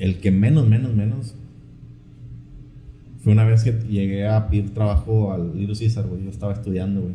El 0.00 0.16
que 0.18 0.32
menos, 0.32 0.68
menos, 0.68 0.92
menos. 0.94 1.36
Fue 3.22 3.32
una 3.32 3.44
vez 3.44 3.62
que 3.62 3.72
llegué 3.88 4.26
a 4.26 4.48
pedir 4.48 4.74
trabajo 4.74 5.32
al 5.32 5.56
Little 5.56 5.76
Caesar, 5.78 6.06
güey. 6.06 6.24
Yo 6.24 6.30
estaba 6.30 6.52
estudiando, 6.52 7.02
güey. 7.02 7.14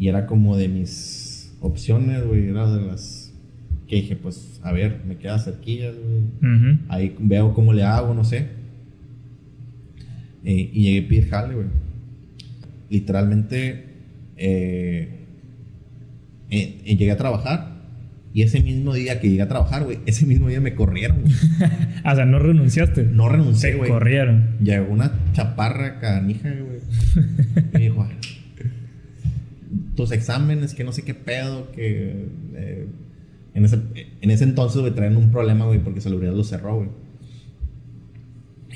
Y 0.00 0.08
era 0.08 0.24
como 0.26 0.56
de 0.56 0.66
mis 0.68 1.52
opciones, 1.60 2.24
güey. 2.26 2.48
Era 2.48 2.68
de 2.74 2.80
las 2.86 3.34
que 3.86 3.96
dije, 3.96 4.16
pues, 4.16 4.58
a 4.64 4.72
ver, 4.72 5.02
me 5.06 5.16
queda 5.18 5.38
cerquilla, 5.38 5.90
güey. 5.92 6.78
Ahí 6.88 7.14
veo 7.18 7.52
cómo 7.52 7.74
le 7.74 7.82
hago, 7.84 8.14
no 8.14 8.24
sé. 8.24 8.46
Eh, 10.42 10.70
y 10.72 10.84
llegué 10.84 11.04
a 11.04 11.08
pedir 11.08 11.28
jale, 11.28 11.54
güey. 11.54 11.66
Literalmente, 12.88 13.84
eh, 14.38 15.26
eh, 16.48 16.80
eh, 16.84 16.96
llegué 16.96 17.10
a 17.10 17.18
trabajar. 17.18 17.68
Y 18.32 18.40
ese 18.42 18.62
mismo 18.62 18.94
día 18.94 19.20
que 19.20 19.28
llegué 19.28 19.42
a 19.42 19.48
trabajar, 19.48 19.84
güey, 19.84 19.98
ese 20.06 20.24
mismo 20.24 20.48
día 20.48 20.62
me 20.62 20.74
corrieron, 20.74 21.20
güey. 21.20 21.34
O 22.10 22.14
sea, 22.14 22.24
no 22.24 22.38
renunciaste. 22.38 23.02
No 23.04 23.28
renuncié, 23.28 23.74
güey. 23.74 23.90
corrieron. 23.90 24.56
Llegó 24.62 24.90
una 24.90 25.12
chaparra 25.34 26.00
canija, 26.00 26.48
güey. 26.48 26.80
Me 27.74 27.80
dijo, 27.80 28.02
"Ay, 28.08 28.16
tus 30.00 30.12
exámenes, 30.12 30.74
que 30.74 30.84
no 30.84 30.92
sé 30.92 31.02
qué 31.02 31.14
pedo, 31.14 31.70
que... 31.72 32.26
eh, 32.54 32.86
en, 33.54 33.64
ese, 33.64 33.80
en 34.20 34.30
ese 34.30 34.44
entonces, 34.44 34.80
güey, 34.80 34.94
traían 34.94 35.16
un 35.16 35.30
problema, 35.30 35.66
güey, 35.66 35.80
porque 35.80 36.00
Salubridad 36.00 36.34
lo 36.34 36.44
cerró, 36.44 36.76
güey. 36.76 36.88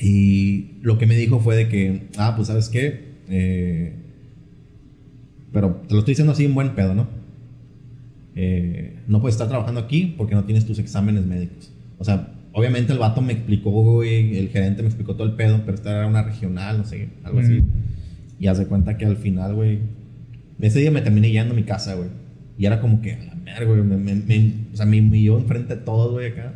Y 0.01 0.79
lo 0.83 0.99
que 0.99 1.07
me 1.07 1.17
dijo 1.17 1.39
fue 1.39 1.57
de 1.57 1.69
que, 1.69 2.09
ah, 2.17 2.35
pues, 2.35 2.49
¿sabes 2.49 2.69
qué? 2.69 3.15
Eh, 3.29 3.95
pero 5.53 5.83
te 5.87 5.95
lo 5.95 6.01
estoy 6.01 6.13
diciendo 6.13 6.33
así 6.33 6.45
en 6.45 6.55
buen 6.55 6.75
pedo, 6.75 6.95
¿no? 6.95 7.07
Eh, 8.35 8.99
no 9.07 9.21
puedes 9.21 9.35
estar 9.35 9.49
trabajando 9.49 9.81
aquí 9.81 10.15
porque 10.17 10.35
no 10.35 10.45
tienes 10.45 10.67
tus 10.67 10.81
exámenes 10.81 11.25
médicos. 11.25 11.73
O 11.99 12.05
sea, 12.05 12.35
obviamente 12.53 12.93
el 12.93 12.99
vato 12.99 13.23
me 13.23 13.33
explicó, 13.33 13.71
güey, 13.71 14.37
el 14.37 14.49
gerente 14.49 14.83
me 14.83 14.89
explicó 14.89 15.15
todo 15.15 15.29
el 15.29 15.35
pedo, 15.35 15.61
pero 15.65 15.77
esta 15.77 15.91
era 15.91 16.07
una 16.09 16.23
regional, 16.23 16.79
no 16.79 16.85
sé, 16.85 17.11
algo 17.23 17.39
así. 17.39 17.59
Ujú. 17.59 17.69
Y 18.41 18.49
haz 18.49 18.59
de 18.59 18.67
cuenta 18.67 18.99
que 18.99 19.07
al 19.07 19.17
final, 19.17 19.55
güey, 19.55 19.79
ese 20.61 20.79
día 20.81 20.91
me 20.91 21.03
terminé 21.03 21.31
yendo 21.31 21.53
a 21.53 21.57
mi 21.57 21.65
casa, 21.65 21.95
güey. 21.95 22.09
Y 22.59 22.67
era 22.67 22.81
como 22.81 23.01
que, 23.03 23.15
a 23.15 23.25
la 23.25 23.35
verga, 23.45 23.65
güey, 23.67 23.83
me, 23.83 23.97
me- 23.97 24.15
me- 24.15 24.53
o 24.73 24.77
sea, 24.77 24.87
me 24.87 25.01
humilló 25.01 25.39
enfrente 25.39 25.77
de 25.77 25.83
todos, 25.83 26.13
güey, 26.13 26.29
acá. 26.33 26.53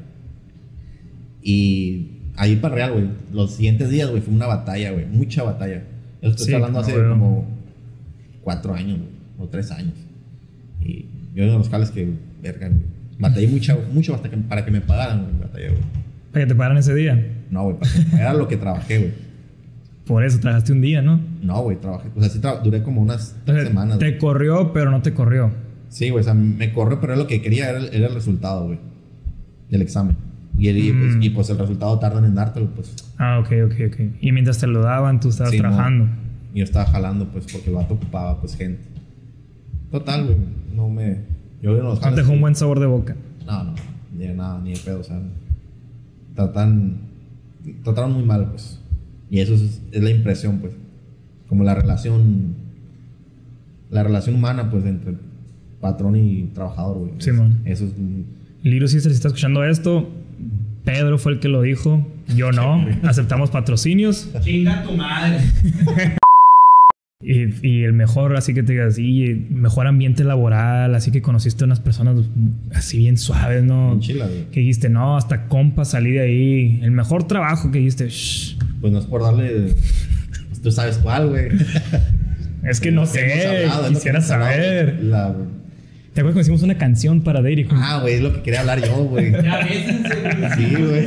Y 1.42 2.10
ahí 2.36 2.56
para 2.56 2.74
real, 2.74 2.92
güey, 2.92 3.04
los 3.32 3.54
siguientes 3.54 3.90
días, 3.90 4.10
güey, 4.10 4.22
fue 4.22 4.34
una 4.34 4.46
batalla, 4.46 4.90
güey, 4.92 5.06
mucha 5.06 5.42
batalla. 5.42 5.82
Yo 6.22 6.30
estoy 6.30 6.46
Sí, 6.46 6.54
hablando 6.54 6.80
hace 6.80 6.92
como 6.94 7.46
cuatro 8.42 8.74
años, 8.74 8.98
güey, 8.98 9.10
o 9.38 9.48
tres 9.48 9.70
años. 9.70 9.94
Y 10.80 11.06
yo 11.34 11.44
en 11.44 11.52
los 11.52 11.68
jales 11.68 11.90
que, 11.90 12.08
verga, 12.42 12.68
güey, 12.68 12.80
batallé 13.18 13.48
mucho, 13.48 13.80
mucho 13.92 14.14
hasta 14.14 14.28
que, 14.30 14.36
para 14.36 14.64
que 14.64 14.70
me 14.70 14.80
pagaran, 14.80 15.24
güey, 15.24 15.38
batallé, 15.40 15.68
güey. 15.70 15.80
Para 16.32 16.44
que 16.44 16.48
te 16.48 16.54
pagaran 16.54 16.78
ese 16.78 16.94
día. 16.94 17.26
No, 17.50 17.64
güey, 17.64 17.76
para 17.78 17.90
que- 17.92 18.16
era 18.16 18.34
lo 18.34 18.46
que 18.48 18.56
trabajé, 18.56 18.98
güey. 18.98 19.12
Por 20.08 20.24
eso 20.24 20.40
trabajaste 20.40 20.72
un 20.72 20.80
día, 20.80 21.02
¿no? 21.02 21.20
No, 21.42 21.60
güey, 21.62 21.76
trabajé, 21.78 22.08
o 22.16 22.20
sea, 22.20 22.28
sí 22.30 22.40
duré 22.64 22.82
como 22.82 23.00
unas 23.02 23.36
tres 23.44 23.68
semanas. 23.68 23.98
te 23.98 24.16
corrió, 24.18 24.72
pero 24.72 24.90
no 24.90 25.02
te 25.02 25.12
corrió. 25.14 25.52
Sí, 25.90 26.10
güey, 26.10 26.22
o 26.22 26.24
sea, 26.24 26.34
me 26.34 26.72
corrió, 26.72 26.98
pero 27.00 27.12
era 27.12 27.22
lo 27.22 27.28
que 27.28 27.40
quería, 27.42 27.68
era, 27.70 27.78
el- 27.78 27.94
era 27.94 28.08
el 28.08 28.14
resultado, 28.14 28.66
güey, 28.66 28.78
del 29.70 29.82
examen. 29.82 30.16
Y, 30.58 30.68
el- 30.68 30.76
pues, 30.98 31.16
Mm. 31.16 31.22
y, 31.22 31.30
pues 31.30 31.50
el 31.50 31.58
resultado 31.58 31.98
tardan 31.98 32.24
en 32.24 32.34
dártelo, 32.34 32.66
pues. 32.74 32.92
Ah, 33.18 33.38
ok, 33.38 33.52
ok, 33.66 33.74
ok. 33.92 34.00
Y 34.20 34.32
mientras 34.32 34.58
te 34.58 34.66
lo 34.66 34.80
daban, 34.82 35.20
tú 35.20 35.28
estabas 35.28 35.52
Sí, 35.52 35.58
trabajando. 35.58 36.06
no. 36.06 36.10
Y 36.54 36.58
yo 36.58 36.64
estaba 36.64 36.86
jalando, 36.86 37.26
pues, 37.28 37.44
porque 37.52 37.68
el 37.70 37.76
vato 37.76 37.94
ocupaba, 37.94 38.40
pues, 38.40 38.56
gente. 38.56 38.80
Total, 39.90 40.24
güey, 40.24 40.36
no 40.74 40.88
me... 40.88 41.18
Yo 41.62 41.76
en 41.76 41.82
los 41.84 42.00
No 42.02 42.10
te 42.10 42.16
dejó 42.16 42.32
un 42.32 42.40
buen 42.40 42.54
sabor 42.54 42.80
de 42.80 42.86
boca. 42.86 43.14
No, 43.46 43.64
no, 43.64 43.74
ni 44.16 44.26
de 44.26 44.34
nada, 44.34 44.58
ni 44.60 44.72
de 44.72 44.78
pedo, 44.78 45.00
o 45.00 45.04
sea... 45.04 45.20
Tratan... 46.34 46.98
Trataron 47.84 48.12
muy 48.14 48.22
mal, 48.24 48.48
pues. 48.50 48.80
Y 49.30 49.40
eso 49.40 49.54
es, 49.54 49.80
es 49.92 50.02
la 50.02 50.10
impresión, 50.10 50.58
pues. 50.58 50.72
Como 51.48 51.64
la 51.64 51.74
relación 51.74 52.54
la 53.90 54.02
relación 54.02 54.34
humana, 54.34 54.70
pues, 54.70 54.84
entre 54.84 55.14
patrón 55.80 56.16
y 56.16 56.50
trabajador, 56.54 56.98
güey. 56.98 57.12
Simón. 57.18 57.58
Eso 57.64 57.86
es. 57.86 57.92
Little 58.62 58.88
Sister, 58.88 59.10
si 59.10 59.16
está 59.16 59.28
escuchando 59.28 59.64
esto, 59.64 60.10
Pedro 60.84 61.18
fue 61.18 61.32
el 61.32 61.40
que 61.40 61.48
lo 61.48 61.62
dijo. 61.62 62.06
Yo 62.34 62.52
no. 62.52 62.84
Aceptamos 63.04 63.50
patrocinios. 63.50 64.28
Chinga 64.40 64.82
tu 64.82 64.92
madre. 64.92 65.38
Y, 67.20 67.66
y 67.66 67.82
el 67.82 67.94
mejor, 67.94 68.36
así 68.36 68.54
que 68.54 68.62
te 68.62 68.74
digas, 68.74 68.94
sí, 68.94 69.48
mejor 69.50 69.88
ambiente 69.88 70.22
laboral, 70.22 70.94
así 70.94 71.10
que 71.10 71.20
conociste 71.20 71.64
unas 71.64 71.80
personas 71.80 72.24
así 72.72 72.98
bien 72.98 73.18
suaves, 73.18 73.64
¿no? 73.64 73.98
Chila. 73.98 74.28
Que 74.52 74.60
dijiste, 74.60 74.88
no, 74.88 75.16
hasta 75.16 75.48
compa 75.48 75.84
salí 75.84 76.12
de 76.12 76.20
ahí. 76.20 76.80
El 76.80 76.92
mejor 76.92 77.24
trabajo 77.24 77.72
que 77.72 77.78
dijiste, 77.78 78.08
shh. 78.08 78.57
Pues 78.80 78.92
no 78.92 78.98
es 78.98 79.06
por 79.06 79.22
darle. 79.22 79.74
pues, 80.48 80.62
tú 80.62 80.70
sabes 80.70 80.98
cuál, 80.98 81.28
güey. 81.28 81.48
Es 82.64 82.80
que 82.80 82.90
no 82.90 83.06
sé, 83.06 83.64
hablado, 83.66 83.88
quisiera 83.90 84.20
saber. 84.20 84.98
La- 85.04 85.32
¿Te 86.12 86.20
acuerdas 86.22 86.34
que 86.34 86.40
hicimos 86.40 86.62
una 86.64 86.76
canción 86.76 87.20
para 87.20 87.40
Dairy 87.40 87.64
Queen? 87.66 87.80
Ah, 87.80 88.00
güey, 88.02 88.14
es 88.14 88.20
lo 88.20 88.32
que 88.34 88.42
quería 88.42 88.60
hablar 88.60 88.80
yo, 88.84 89.04
güey. 89.04 89.30
Ya 89.42 89.60
ves, 89.64 90.56
Sí, 90.56 90.74
güey. 90.74 91.06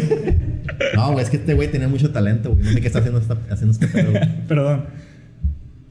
No, 0.96 1.12
güey, 1.12 1.24
es 1.26 1.30
que 1.30 1.36
este 1.38 1.54
güey 1.54 1.70
tenía 1.70 1.90
mucho 1.90 2.10
talento, 2.12 2.52
güey. 2.54 2.64
No 2.64 2.72
sé 2.72 2.80
qué 2.82 2.88
está 2.88 3.00
haciendo, 3.00 3.20
esta, 3.20 3.38
haciendo 3.50 3.74
este 3.74 3.88
pedo, 3.90 4.12
güey. 4.12 4.24
Perdón. 4.48 4.86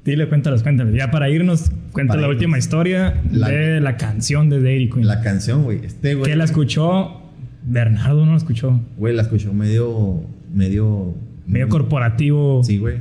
Dile, 0.05 0.29
cuéntalos, 0.31 0.63
cuéntanos. 0.63 0.95
Ya 0.95 1.11
para 1.11 1.29
irnos, 1.29 1.71
cuenta 1.93 2.13
Para 2.13 2.23
la 2.23 2.27
irnos. 2.29 2.37
última 2.37 2.59
historia 2.59 3.21
La- 3.31 3.49
de 3.51 3.81
la 3.83 3.99
canción 3.99 4.49
de 4.49 4.63
Dairy 4.63 4.89
Queen. 4.89 5.07
La 5.07 5.21
canción, 5.21 5.63
güey. 5.65 5.85
Este 5.85 6.15
güey. 6.15 6.29
que 6.31 6.37
la 6.37 6.45
escuchó 6.45 7.31
Bernardo, 7.63 8.25
no 8.25 8.33
la 8.33 8.39
escuchó. 8.39 8.81
Güey, 8.97 9.15
la 9.15 9.23
escuchó 9.23 9.53
medio. 9.53 10.25
Medio. 10.55 11.15
Medio 11.47 11.69
corporativo. 11.69 12.63
Sí, 12.65 12.79
güey. 12.79 12.99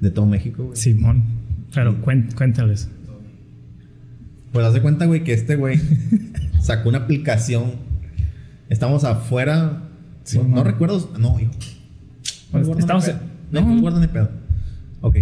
De 0.00 0.10
todo 0.10 0.26
México, 0.26 0.64
güey. 0.64 0.76
Simón. 0.76 1.22
Pero 1.74 2.00
cuen- 2.02 2.32
cuéntales. 2.34 2.88
Pues 4.52 4.66
haz 4.66 4.74
de 4.74 4.82
cuenta, 4.82 5.06
güey, 5.06 5.22
que 5.22 5.32
este 5.32 5.56
güey 5.56 5.80
sacó 6.60 6.88
una 6.88 6.98
aplicación. 6.98 7.72
Estamos 8.68 9.04
afuera. 9.04 9.84
Sí, 10.24 10.38
no, 10.46 10.64
recuerdo. 10.64 11.12
No, 11.18 11.38
hijo. 11.40 11.52
Pues, 12.50 12.68
estamos- 12.78 13.04
pedo. 13.04 13.18
no. 13.52 13.60
No, 13.60 13.66
pues 13.68 13.80
guarda 13.80 14.00
ni 14.00 14.06
pedo. 14.08 14.30
Ok. 15.00 15.16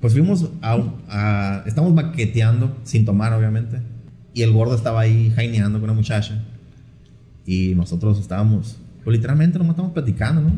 Pues 0.00 0.12
fuimos 0.12 0.50
a, 0.62 1.62
Estamos 1.66 1.92
maqueteando, 1.94 2.76
sin 2.84 3.04
tomar, 3.04 3.32
obviamente. 3.32 3.80
Y 4.34 4.42
el 4.42 4.52
gordo 4.52 4.74
estaba 4.76 5.00
ahí 5.00 5.32
jaineando 5.34 5.78
con 5.80 5.88
una 5.90 5.94
muchacha. 5.98 6.44
Y 7.46 7.74
nosotros 7.74 8.18
estábamos. 8.20 8.76
Pues 9.02 9.16
literalmente 9.16 9.58
nomás 9.58 9.72
estábamos 9.74 9.94
platicando, 9.94 10.42
¿no? 10.42 10.50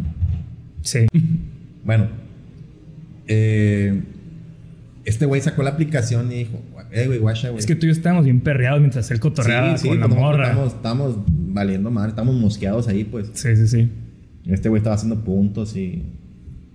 Sí. 0.89 1.07
Bueno. 1.85 2.07
eh, 3.29 4.03
este 5.07 5.25
güey 5.25 5.41
sacó 5.41 5.63
la 5.63 5.71
aplicación 5.71 6.31
y 6.31 6.41
dijo: 6.41 6.61
Eh, 6.93 7.07
güey, 7.07 7.19
guacha, 7.19 7.49
güey. 7.49 7.61
Es 7.61 7.67
que 7.67 7.75
tú 7.75 7.87
y 7.87 7.89
yo 7.89 7.93
estábamos 7.93 8.27
bien 8.27 8.41
perreados 8.41 8.81
mientras 8.81 9.11
él 9.11 9.21
cotorreaba 9.21 9.79
Sí, 9.79 9.85
sí, 9.85 9.89
con 9.89 10.01
la 10.01 10.09
morra. 10.09 10.49
Estamos, 10.49 10.75
estamos 10.75 11.17
valiendo 11.27 11.91
mal, 11.91 12.11
estamos 12.11 12.35
mosqueados 12.35 12.89
ahí, 12.89 13.05
pues. 13.05 13.31
Sí, 13.33 13.57
sí, 13.57 13.69
sí. 13.69 13.89
Este 14.45 14.69
güey 14.69 14.81
estaba 14.81 14.97
haciendo 14.97 15.25
puntos 15.25 15.75
y 15.77 16.03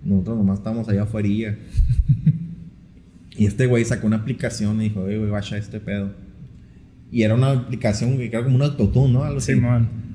nosotros 0.04 0.38
nomás 0.38 0.58
estábamos 0.60 0.90
allá 0.90 1.04
afuera. 1.04 1.30
y 3.38 3.46
este 3.46 3.68
güey 3.68 3.86
sacó 3.86 4.08
una 4.08 4.18
aplicación 4.18 4.82
y 4.82 4.86
dijo, 4.86 5.08
"Ey, 5.08 5.18
güey, 5.18 5.30
vaya 5.30 5.58
este 5.58 5.80
pedo. 5.80 6.12
Y 7.12 7.22
era 7.22 7.36
una 7.36 7.52
aplicación 7.52 8.18
que 8.18 8.26
era 8.26 8.44
como 8.44 8.56
un 8.56 8.64
autotune, 8.64 9.14
¿no? 9.14 9.24
Algo 9.24 9.38
así. 9.38 9.54
Simón. 9.54 10.13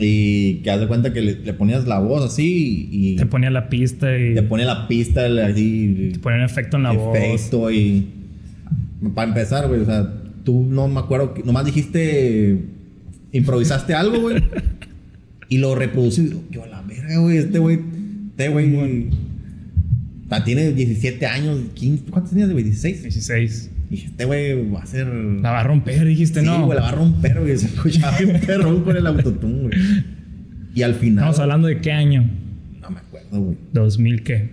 Y 0.00 0.56
que 0.62 0.70
haz 0.70 0.80
de 0.80 0.86
cuenta 0.86 1.12
que 1.12 1.20
le, 1.20 1.34
le 1.40 1.52
ponías 1.54 1.86
la 1.88 1.98
voz 1.98 2.24
así 2.24 2.88
y 2.92 3.16
Te 3.16 3.26
ponía 3.26 3.50
la 3.50 3.68
pista 3.68 4.16
y 4.16 4.34
te 4.34 4.42
pone 4.44 4.64
la 4.64 4.86
pista 4.86 5.26
así. 5.44 6.10
te 6.12 6.18
ponía 6.20 6.38
un 6.38 6.44
efecto 6.44 6.76
en 6.76 6.84
la 6.84 6.92
voz. 6.92 7.16
efecto 7.18 7.70
y. 7.70 8.06
Para 9.14 9.28
empezar, 9.28 9.66
güey, 9.68 9.80
o 9.80 9.84
sea, 9.84 10.12
tú 10.44 10.64
no 10.68 10.86
me 10.88 11.00
acuerdo, 11.00 11.34
nomás 11.44 11.64
dijiste. 11.66 12.58
Improvisaste 13.32 13.92
algo, 13.94 14.20
güey. 14.20 14.42
y 15.48 15.58
lo 15.58 15.74
reproducí. 15.74 16.32
Yo, 16.50 16.64
la 16.66 16.82
verga, 16.82 17.18
güey, 17.18 17.38
este 17.38 17.58
güey. 17.58 17.80
Este 18.30 18.48
güey. 18.48 19.08
o 20.26 20.28
sea, 20.28 20.44
tiene 20.44 20.72
17 20.72 21.26
años, 21.26 21.60
15. 21.74 22.04
¿Cuántos 22.10 22.30
tenías, 22.30 22.52
güey? 22.52 22.62
16. 22.64 23.02
16. 23.02 23.70
Dije, 23.90 24.06
este 24.08 24.24
güey 24.26 24.70
va 24.70 24.82
a 24.82 24.86
ser. 24.86 25.06
La 25.06 25.50
va 25.52 25.60
a 25.60 25.64
romper, 25.64 26.04
dijiste, 26.04 26.40
sí, 26.40 26.46
no. 26.46 26.66
güey, 26.66 26.76
la 26.78 26.82
va 26.84 26.88
a 26.90 26.92
romper, 26.92 27.40
güey. 27.40 27.56
Se 27.56 27.66
escuchaba 27.66 28.16
bien 28.20 28.40
perro 28.40 28.84
con 28.84 28.96
el 28.96 29.06
autotune, 29.06 29.62
güey. 29.62 29.78
Y 30.74 30.82
al 30.82 30.94
final. 30.94 31.24
Estamos 31.24 31.38
hablando 31.40 31.68
de 31.68 31.80
qué 31.80 31.92
año? 31.92 32.28
No 32.80 32.90
me 32.90 32.98
acuerdo, 33.00 33.40
güey. 33.40 33.56
2000 33.72 34.22
qué? 34.22 34.50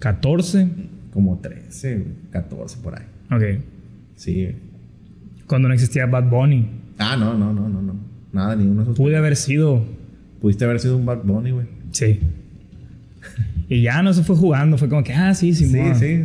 14. 0.00 0.68
Como 1.12 1.38
13, 1.38 1.94
güey, 1.98 2.08
14 2.30 2.78
por 2.82 2.98
ahí. 2.98 3.04
Ok. 3.30 3.62
Sí, 4.16 4.34
güey. 4.42 4.56
Cuando 5.46 5.68
no 5.68 5.74
existía 5.74 6.06
Bad 6.06 6.28
Bunny. 6.28 6.66
Ah, 6.98 7.16
no, 7.16 7.34
no, 7.34 7.52
no, 7.52 7.68
no, 7.68 7.80
no. 7.80 7.94
Nada, 8.32 8.56
ninguno 8.56 8.80
de 8.80 8.82
esos. 8.84 8.96
Pude 8.96 9.16
haber 9.16 9.36
sido. 9.36 9.84
Pudiste 10.40 10.64
haber 10.64 10.80
sido 10.80 10.96
un 10.96 11.06
Bad 11.06 11.22
Bunny, 11.22 11.52
güey. 11.52 11.66
Sí. 11.92 12.18
Y 13.68 13.82
ya 13.82 14.02
no 14.02 14.12
se 14.12 14.24
fue 14.24 14.36
jugando. 14.36 14.76
Fue 14.76 14.88
como 14.88 15.04
que, 15.04 15.12
ah, 15.14 15.32
sí, 15.34 15.54
sí, 15.54 15.66
Sí, 15.66 15.78
sí. 15.94 16.24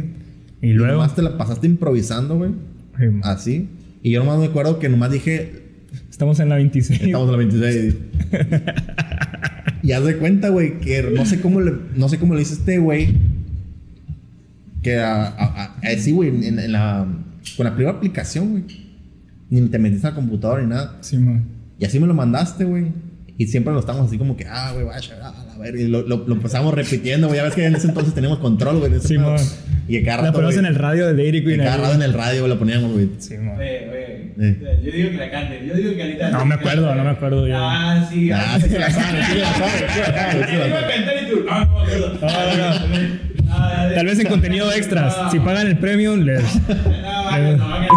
Y 0.62 0.74
luego. 0.74 0.93
nomás 0.93 1.15
te 1.15 1.22
la 1.22 1.38
pasaste 1.38 1.67
improvisando, 1.67 2.38
güey. 2.38 2.52
Así. 3.24 3.69
Y 4.04 4.12
yo 4.12 4.19
nomás 4.24 4.39
me 4.39 4.45
acuerdo 4.45 4.80
que 4.80 4.89
nomás 4.89 5.12
dije, 5.12 5.63
Estamos 6.10 6.39
en 6.39 6.50
la 6.50 6.56
26. 6.56 7.02
estamos 7.02 7.26
en 7.28 7.32
la 7.32 7.38
26. 7.38 7.95
y 9.84 9.91
haz 9.93 10.04
de 10.06 10.17
cuenta, 10.17 10.50
güey, 10.50 10.80
que 10.80 11.02
no 11.04 11.26
sé 11.26 11.39
cómo 11.41 11.62
le, 11.62 11.74
no 11.95 12.10
sé 12.10 12.19
cómo 12.19 12.36
le 12.36 12.41
hice 12.41 12.54
este 12.56 12.78
güey. 12.78 13.15
Que 14.84 14.98
a, 15.00 15.24
a- 15.28 15.63
a- 15.63 15.76
así, 15.93 16.12
güey, 16.12 16.30
en, 16.48 16.60
en 16.60 16.72
la, 16.72 17.06
con 17.58 17.65
la 17.65 17.74
primera 17.76 17.98
aplicación, 17.98 18.52
güey. 18.52 18.63
Ni 19.50 19.62
te 19.67 19.80
metiste 19.80 20.08
al 20.08 20.13
computador 20.15 20.62
ni 20.62 20.69
nada. 20.69 20.98
Simón. 21.02 21.43
Y 21.80 21.86
así 21.86 22.00
me 22.00 22.08
lo 22.08 22.13
mandaste, 22.13 22.65
güey. 22.65 22.88
Y 23.38 23.48
siempre 23.48 23.74
lo 23.74 23.80
estamos 23.80 24.08
así 24.08 24.17
como 24.17 24.36
que, 24.38 24.45
ah, 24.45 24.72
güey, 24.74 24.86
vaya, 24.86 25.15
a 25.15 25.32
la 25.32 25.48
verga. 25.60 25.80
Y 25.82 25.88
lo, 25.88 26.02
lo, 26.04 26.26
lo 26.28 26.34
empezamos 26.36 26.74
repitiendo, 26.74 27.28
güey. 27.28 27.38
Ya 27.39 27.43
ves 27.43 27.54
que 27.54 27.65
en 27.65 27.76
ese 27.76 27.88
entonces 27.88 28.13
teníamos 28.13 28.39
control, 28.39 28.80
güey. 28.80 29.00
Simón. 29.00 29.36
pedo. 29.36 29.45
Y 29.88 29.93
que 29.93 30.04
cada 30.04 30.17
La 30.17 30.24
rato. 30.28 30.34
ponemos 30.34 30.56
güey, 30.56 30.65
en 30.65 30.72
el 30.72 30.76
radio 30.80 31.08
de 31.08 31.13
Dairy 31.15 31.41
que 31.41 31.48
Queen. 31.50 31.60
cada 31.63 31.78
rato 31.78 31.93
en 31.95 32.02
el 32.04 32.13
radio 32.13 32.48
lo 32.48 32.58
poníamos, 32.60 32.91
güey. 32.93 33.10
Simón. 33.19 33.58
Oye, 33.58 33.89
oye. 33.89 34.19
Eh. 34.41 34.82
Yo 34.86 34.91
digo 34.91 35.10
que 35.12 35.17
la 35.17 35.32
cante. 35.32 35.65
Yo 35.67 35.74
digo 35.76 35.93
que 35.95 36.02
ahorita. 36.04 36.30
No 36.32 36.45
me 36.45 36.56
acuerdo, 36.56 36.95
no 36.95 37.04
me 37.04 37.10
acuerdo 37.10 37.48
yo. 37.48 37.56
Ah, 37.58 38.08
sí. 38.10 38.32
Ah, 38.32 38.58
sí 38.62 38.69
se 38.69 38.80
la 38.80 38.89
sabe, 38.89 39.22
sí 39.24 39.32
se 39.34 39.39
la 39.39 39.54
sabe, 39.54 39.72
sí 39.72 39.93
se 39.93 40.00
la 40.02 40.06
sabe, 40.13 40.32
sí 40.32 40.50
se 40.50 40.54
Yo 40.54 40.60
la 40.60 40.67
iba 40.67 40.78
a 40.78 40.82
sabe. 40.82 40.93
cantar 40.95 41.15
y 41.24 41.30
tú. 41.30 41.45
Ah, 41.50 41.65
no, 41.65 41.86
me 41.86 42.98
acuerdo. 42.98 43.95
Tal 43.95 44.06
vez 44.06 44.19
en 44.19 44.28
contenido 44.28 44.72
extras. 44.72 45.17
Si 45.32 45.39
pagan 45.39 45.67
el 45.67 45.78
premium, 45.78 46.19
les. 46.22 46.43
No, 46.69 47.58
no, 47.58 47.58
no. 47.58 47.88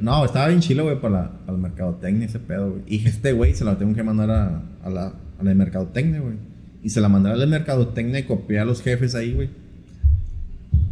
No, 0.00 0.24
estaba 0.24 0.48
bien 0.48 0.60
chilo, 0.60 0.84
güey, 0.84 0.98
para, 1.00 1.14
la, 1.14 1.30
para 1.44 1.52
el 1.52 1.58
mercadotecnia 1.58 2.26
ese 2.26 2.38
pedo, 2.38 2.70
güey. 2.70 2.82
Y 2.86 3.06
este 3.06 3.32
güey 3.32 3.54
se 3.54 3.64
la 3.64 3.76
tengo 3.76 3.94
que 3.94 4.02
mandar 4.02 4.30
a, 4.30 4.62
a 4.82 4.88
la, 4.90 5.06
a 5.08 5.42
la 5.42 5.48
de 5.50 5.54
mercadotecnia, 5.54 6.20
güey. 6.20 6.36
Y 6.82 6.88
se 6.90 7.00
la 7.00 7.08
mandé 7.08 7.30
a 7.30 7.34
la 7.34 7.40
de 7.40 7.46
mercadotecnia 7.46 8.20
y 8.20 8.22
copié 8.24 8.58
a 8.60 8.64
los 8.64 8.82
jefes 8.82 9.14
ahí, 9.14 9.32
güey. 9.34 9.48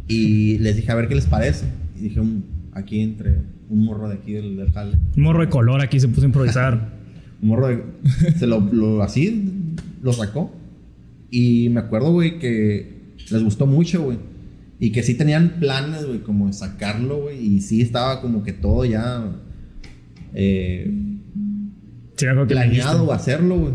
Y 0.06 0.58
les 0.58 0.76
dije, 0.76 0.90
a 0.90 0.94
ver 0.94 1.08
qué 1.08 1.14
les 1.14 1.26
parece. 1.26 1.66
Y 1.98 2.04
dije, 2.04 2.20
un- 2.20 2.44
aquí 2.72 3.00
entre 3.00 3.38
un 3.68 3.84
morro 3.84 4.08
de 4.08 4.14
aquí 4.16 4.32
del, 4.32 4.56
del 4.56 4.70
jale. 4.72 4.96
Un 5.16 5.22
morro 5.22 5.40
de 5.40 5.48
color 5.48 5.80
aquí 5.82 6.00
se 6.00 6.08
puso 6.08 6.22
a 6.22 6.26
improvisar. 6.26 6.98
Un 7.40 7.48
morro 7.50 7.68
de... 7.68 7.82
se 8.36 8.46
lo, 8.48 8.58
lo- 8.60 9.02
así 9.02 9.52
lo 10.02 10.12
sacó. 10.12 10.52
Y 11.30 11.68
me 11.68 11.80
acuerdo, 11.80 12.10
güey, 12.12 12.38
que 12.40 13.12
les 13.30 13.42
gustó 13.44 13.66
mucho, 13.66 14.02
güey. 14.02 14.18
Y 14.80 14.90
que 14.92 15.02
sí 15.02 15.14
tenían 15.14 15.56
planes, 15.60 16.04
güey, 16.06 16.18
como 16.20 16.46
de 16.48 16.52
sacarlo, 16.52 17.22
güey. 17.22 17.38
Y 17.56 17.60
sí 17.60 17.80
estaba 17.80 18.20
como 18.20 18.42
que 18.42 18.52
todo 18.52 18.84
ya... 18.84 19.24
Eh, 20.34 20.90
Sí, 22.16 22.26
planeado 22.48 23.12
hacerlo, 23.12 23.56
güey. 23.58 23.72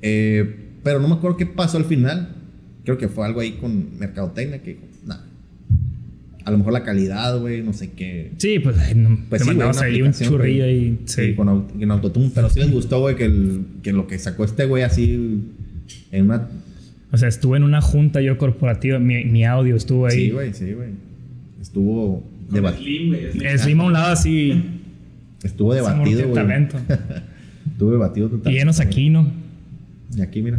Eh, 0.00 0.61
pero 0.82 1.00
no 1.00 1.08
me 1.08 1.14
acuerdo 1.14 1.36
qué 1.36 1.46
pasó 1.46 1.76
al 1.78 1.84
final. 1.84 2.36
Creo 2.84 2.98
que 2.98 3.08
fue 3.08 3.24
algo 3.26 3.40
ahí 3.40 3.52
con 3.52 3.98
Mercadotecnia 3.98 4.62
que 4.62 4.70
dijo, 4.74 4.82
nah. 5.06 5.16
A 6.44 6.50
lo 6.50 6.58
mejor 6.58 6.72
la 6.72 6.82
calidad, 6.82 7.38
güey, 7.38 7.62
no 7.62 7.72
sé 7.72 7.92
qué. 7.92 8.32
Sí, 8.38 8.58
pues 8.58 8.76
ay, 8.78 8.96
no, 8.96 9.16
Pues 9.28 9.40
te 9.40 9.44
sí, 9.44 9.50
mandamos 9.50 9.76
una 9.76 9.86
ahí 9.86 10.02
un 10.02 10.12
churrillo 10.12 10.64
güey. 10.64 10.76
ahí. 10.78 10.98
Sí, 11.04 11.26
Sí. 11.28 11.34
con, 11.36 11.68
con 11.68 11.90
autotune. 11.92 12.30
Pero 12.34 12.50
sí 12.50 12.58
les 12.58 12.70
gustó, 12.72 12.98
güey, 13.00 13.14
que, 13.14 13.26
el- 13.26 13.64
que 13.84 13.92
lo 13.92 14.08
que 14.08 14.18
sacó 14.18 14.44
este 14.44 14.66
güey 14.66 14.82
así 14.82 15.44
en 16.10 16.24
una... 16.24 16.48
O 17.12 17.16
sea, 17.16 17.28
estuve 17.28 17.58
en 17.58 17.62
una 17.62 17.80
junta 17.80 18.20
yo 18.22 18.38
corporativa. 18.38 18.98
Mi, 18.98 19.24
mi 19.24 19.44
audio 19.44 19.76
estuvo 19.76 20.06
ahí. 20.06 20.16
Sí, 20.16 20.30
güey, 20.30 20.52
sí, 20.54 20.72
güey. 20.72 20.88
Estuvo, 21.60 22.24
Slim, 22.50 23.08
güey. 23.08 23.58
Slim. 23.58 23.80
A 23.80 23.84
un 23.84 23.92
lado 23.92 24.12
así. 24.12 24.64
estuvo 25.44 25.74
debatido, 25.74 26.22
güey. 26.22 26.34
talento. 26.34 26.76
estuvo 27.70 27.90
debatido 27.92 28.26
Y 28.26 28.30
totalmente. 28.30 28.58
llenos 28.58 28.80
aquí, 28.80 29.10
¿no? 29.10 29.30
Y 30.16 30.20
aquí, 30.22 30.42
mira, 30.42 30.58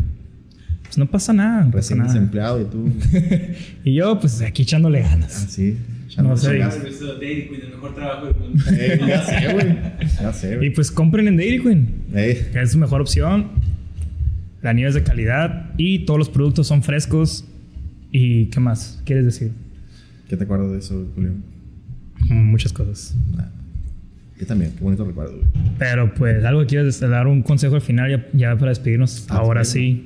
Pues 0.83 0.97
no 0.97 1.05
pasa 1.09 1.33
nada. 1.33 1.63
No 1.65 1.71
pasa 1.71 1.77
recién 1.77 1.99
nada. 1.99 2.13
desempleado 2.13 2.61
y 2.61 2.65
tú... 2.65 2.91
Y 3.85 3.93
yo, 3.95 4.19
pues 4.19 4.41
aquí 4.41 4.63
echándole 4.63 5.01
ganas. 5.01 5.45
Así. 5.45 5.77
No 6.17 6.37
sé. 6.37 6.61
Ah, 6.61 6.71
mundo. 8.39 8.63
Eh, 8.71 8.99
ya 9.07 9.25
sé, 9.25 9.53
güey. 9.53 9.77
Ya 10.21 10.33
sé, 10.33 10.53
Y 10.53 10.57
güey. 10.57 10.73
pues 10.73 10.91
compren 10.91 11.27
en 11.27 11.37
Dairy 11.37 11.61
Queen. 11.61 11.87
Eh, 12.13 12.49
que 12.53 12.61
es 12.61 12.71
su 12.71 12.77
mejor 12.77 13.01
opción. 13.01 13.47
La 14.61 14.73
nieve 14.73 14.89
es 14.89 14.95
de 14.95 15.03
calidad 15.03 15.71
y 15.77 16.05
todos 16.05 16.17
los 16.19 16.29
productos 16.29 16.67
son 16.67 16.83
frescos. 16.83 17.45
¿Y 18.11 18.45
qué 18.45 18.59
más 18.59 19.01
quieres 19.05 19.25
decir? 19.25 19.51
¿Qué 20.29 20.37
te 20.37 20.43
acuerdas 20.43 20.71
de 20.71 20.77
eso, 20.79 21.07
Julio? 21.15 21.31
muchas 22.29 22.71
cosas. 22.71 23.15
Nah. 23.35 23.45
Yo 24.39 24.45
también, 24.47 24.71
qué 24.77 24.83
bonito 24.83 25.05
recuerdo, 25.05 25.37
güey. 25.37 25.47
Pero 25.77 26.13
pues, 26.13 26.43
algo 26.43 26.61
que 26.61 26.67
quieres 26.67 26.99
dar 26.99 27.27
un 27.27 27.43
consejo 27.43 27.75
al 27.75 27.81
final 27.81 28.09
ya, 28.11 28.27
ya 28.33 28.55
para 28.57 28.69
despedirnos. 28.69 29.25
Ah, 29.29 29.37
Ahora 29.37 29.63
sí. 29.63 30.05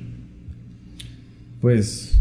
Pues, 1.60 2.20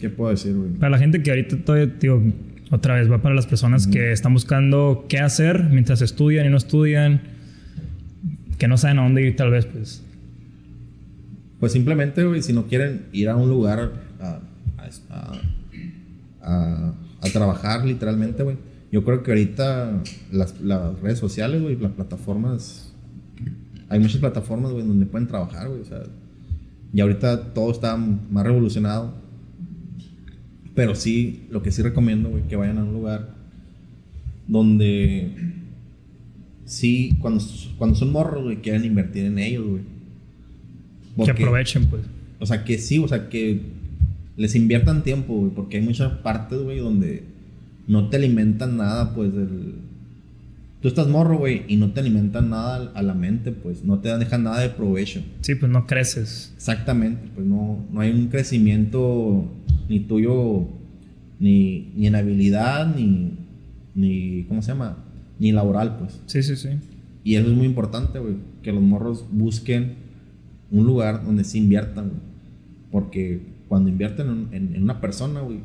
¿qué 0.00 0.08
puedo 0.10 0.30
decir, 0.30 0.54
güey? 0.56 0.70
Para 0.70 0.90
la 0.90 0.98
gente 0.98 1.22
que 1.22 1.30
ahorita 1.30 1.56
todavía, 1.58 1.86
digo, 2.00 2.22
otra 2.70 2.94
vez 2.96 3.10
va 3.10 3.22
para 3.22 3.34
las 3.34 3.46
personas 3.46 3.86
que 3.86 4.12
están 4.12 4.32
buscando 4.34 5.06
qué 5.08 5.18
hacer 5.20 5.64
mientras 5.70 6.02
estudian 6.02 6.46
y 6.46 6.48
no 6.50 6.56
estudian, 6.56 7.20
que 8.58 8.66
no 8.66 8.76
saben 8.76 8.98
a 8.98 9.02
dónde 9.02 9.22
ir 9.26 9.36
tal 9.36 9.50
vez, 9.50 9.66
pues. 9.66 10.02
Pues 11.60 11.72
simplemente, 11.72 12.24
güey, 12.24 12.42
si 12.42 12.52
no 12.52 12.66
quieren 12.66 13.02
ir 13.12 13.28
a 13.28 13.36
un 13.36 13.48
lugar 13.48 13.92
a, 14.20 14.40
a, 15.10 15.32
a- 16.42 16.92
a 17.20 17.28
trabajar 17.32 17.84
literalmente, 17.84 18.42
güey. 18.42 18.56
Yo 18.90 19.04
creo 19.04 19.22
que 19.22 19.30
ahorita 19.30 20.02
las, 20.32 20.60
las 20.60 20.98
redes 21.00 21.18
sociales, 21.18 21.62
güey, 21.62 21.76
las 21.76 21.92
plataformas... 21.92 22.92
Hay 23.90 24.00
muchas 24.00 24.18
plataformas, 24.18 24.72
güey, 24.72 24.86
donde 24.86 25.06
pueden 25.06 25.28
trabajar, 25.28 25.68
güey. 25.68 25.80
O 25.80 25.84
sea, 25.84 26.02
y 26.92 27.00
ahorita 27.00 27.54
todo 27.54 27.70
está 27.70 27.96
más 27.96 28.44
revolucionado. 28.44 29.14
Pero 30.74 30.94
sí, 30.94 31.46
lo 31.50 31.62
que 31.62 31.72
sí 31.72 31.82
recomiendo, 31.82 32.30
güey, 32.30 32.44
que 32.44 32.56
vayan 32.56 32.78
a 32.78 32.84
un 32.84 32.92
lugar 32.92 33.34
donde 34.46 35.32
sí, 36.64 37.16
cuando, 37.20 37.44
cuando 37.76 37.96
son 37.96 38.12
morros, 38.12 38.44
güey, 38.44 38.58
quieren 38.58 38.84
invertir 38.84 39.24
en 39.24 39.38
ellos, 39.38 39.66
güey. 39.66 39.82
Que 41.24 41.32
aprovechen, 41.32 41.86
pues. 41.86 42.02
o 42.38 42.46
sea, 42.46 42.64
que 42.64 42.78
sí, 42.78 42.98
o 42.98 43.08
sea, 43.08 43.28
que 43.28 43.60
les 44.36 44.54
inviertan 44.54 45.02
tiempo, 45.02 45.34
güey, 45.34 45.50
porque 45.50 45.78
hay 45.78 45.82
muchas 45.82 46.12
partes, 46.18 46.60
güey, 46.60 46.78
donde 46.78 47.24
no 47.88 48.08
te 48.08 48.16
alimentan 48.18 48.76
nada, 48.76 49.14
pues, 49.14 49.34
del... 49.34 49.74
Tú 50.80 50.86
estás 50.86 51.08
morro, 51.08 51.38
güey, 51.38 51.62
y 51.66 51.74
no 51.76 51.90
te 51.90 51.98
alimentan 51.98 52.50
nada 52.50 52.92
a 52.94 53.02
la 53.02 53.12
mente, 53.14 53.50
pues, 53.50 53.82
no 53.84 53.98
te 53.98 54.16
dejan 54.16 54.44
nada 54.44 54.60
de 54.60 54.68
provecho. 54.68 55.20
Sí, 55.40 55.56
pues 55.56 55.72
no 55.72 55.86
creces. 55.88 56.52
Exactamente, 56.54 57.28
pues 57.34 57.44
no, 57.46 57.84
no 57.92 58.00
hay 58.00 58.12
un 58.12 58.28
crecimiento 58.28 59.44
ni 59.88 59.98
tuyo, 60.00 60.68
ni, 61.40 61.90
ni 61.96 62.06
en 62.06 62.14
habilidad, 62.14 62.94
ni, 62.94 63.32
ni, 63.96 64.44
¿cómo 64.44 64.62
se 64.62 64.68
llama? 64.72 64.98
Ni 65.40 65.50
laboral, 65.50 65.96
pues. 65.98 66.20
Sí, 66.26 66.44
sí, 66.44 66.54
sí. 66.54 66.68
Y 67.24 67.34
eso 67.34 67.48
es 67.50 67.56
muy 67.56 67.66
importante, 67.66 68.20
güey. 68.20 68.34
Que 68.62 68.72
los 68.72 68.82
morros 68.82 69.24
busquen 69.32 69.94
un 70.70 70.86
lugar 70.86 71.24
donde 71.24 71.42
se 71.42 71.58
inviertan, 71.58 72.08
güey. 72.10 72.20
Porque 72.92 73.40
cuando 73.68 73.88
invierten 73.90 74.28
en, 74.28 74.48
en- 74.52 74.74
en 74.76 74.82
una 74.84 75.00
persona, 75.00 75.40
güey, 75.40 75.58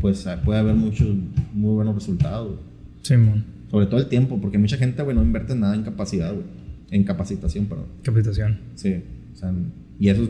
pues 0.00 0.26
ah, 0.26 0.40
puede 0.44 0.60
haber 0.60 0.74
muchos 0.74 1.08
muy 1.52 1.74
buenos 1.74 1.94
resultados, 1.94 2.48
güey. 2.48 2.58
Simón. 3.02 3.44
Sobre 3.70 3.86
todo 3.86 4.00
el 4.00 4.06
tiempo, 4.08 4.40
porque 4.40 4.58
mucha 4.58 4.76
gente, 4.76 5.02
güey, 5.02 5.14
no 5.16 5.22
invierte 5.22 5.54
nada 5.54 5.74
en 5.74 5.82
capacidad, 5.82 6.32
güey. 6.32 6.44
En 6.90 7.04
capacitación, 7.04 7.66
perdón. 7.66 7.86
Capacitación. 8.02 8.58
Sí. 8.74 9.02
O 9.32 9.36
sea, 9.36 9.52
y 9.98 10.08
eso 10.08 10.28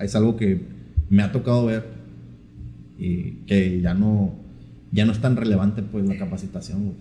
es, 0.00 0.14
algo 0.16 0.36
que 0.36 0.60
me 1.10 1.22
ha 1.22 1.30
tocado 1.30 1.66
ver 1.66 1.84
y 2.98 3.32
que 3.46 3.80
ya 3.80 3.94
no, 3.94 4.34
ya 4.90 5.04
no 5.04 5.12
es 5.12 5.20
tan 5.20 5.36
relevante, 5.36 5.82
pues, 5.82 6.06
la 6.08 6.16
capacitación, 6.16 6.84
güey. 6.84 6.96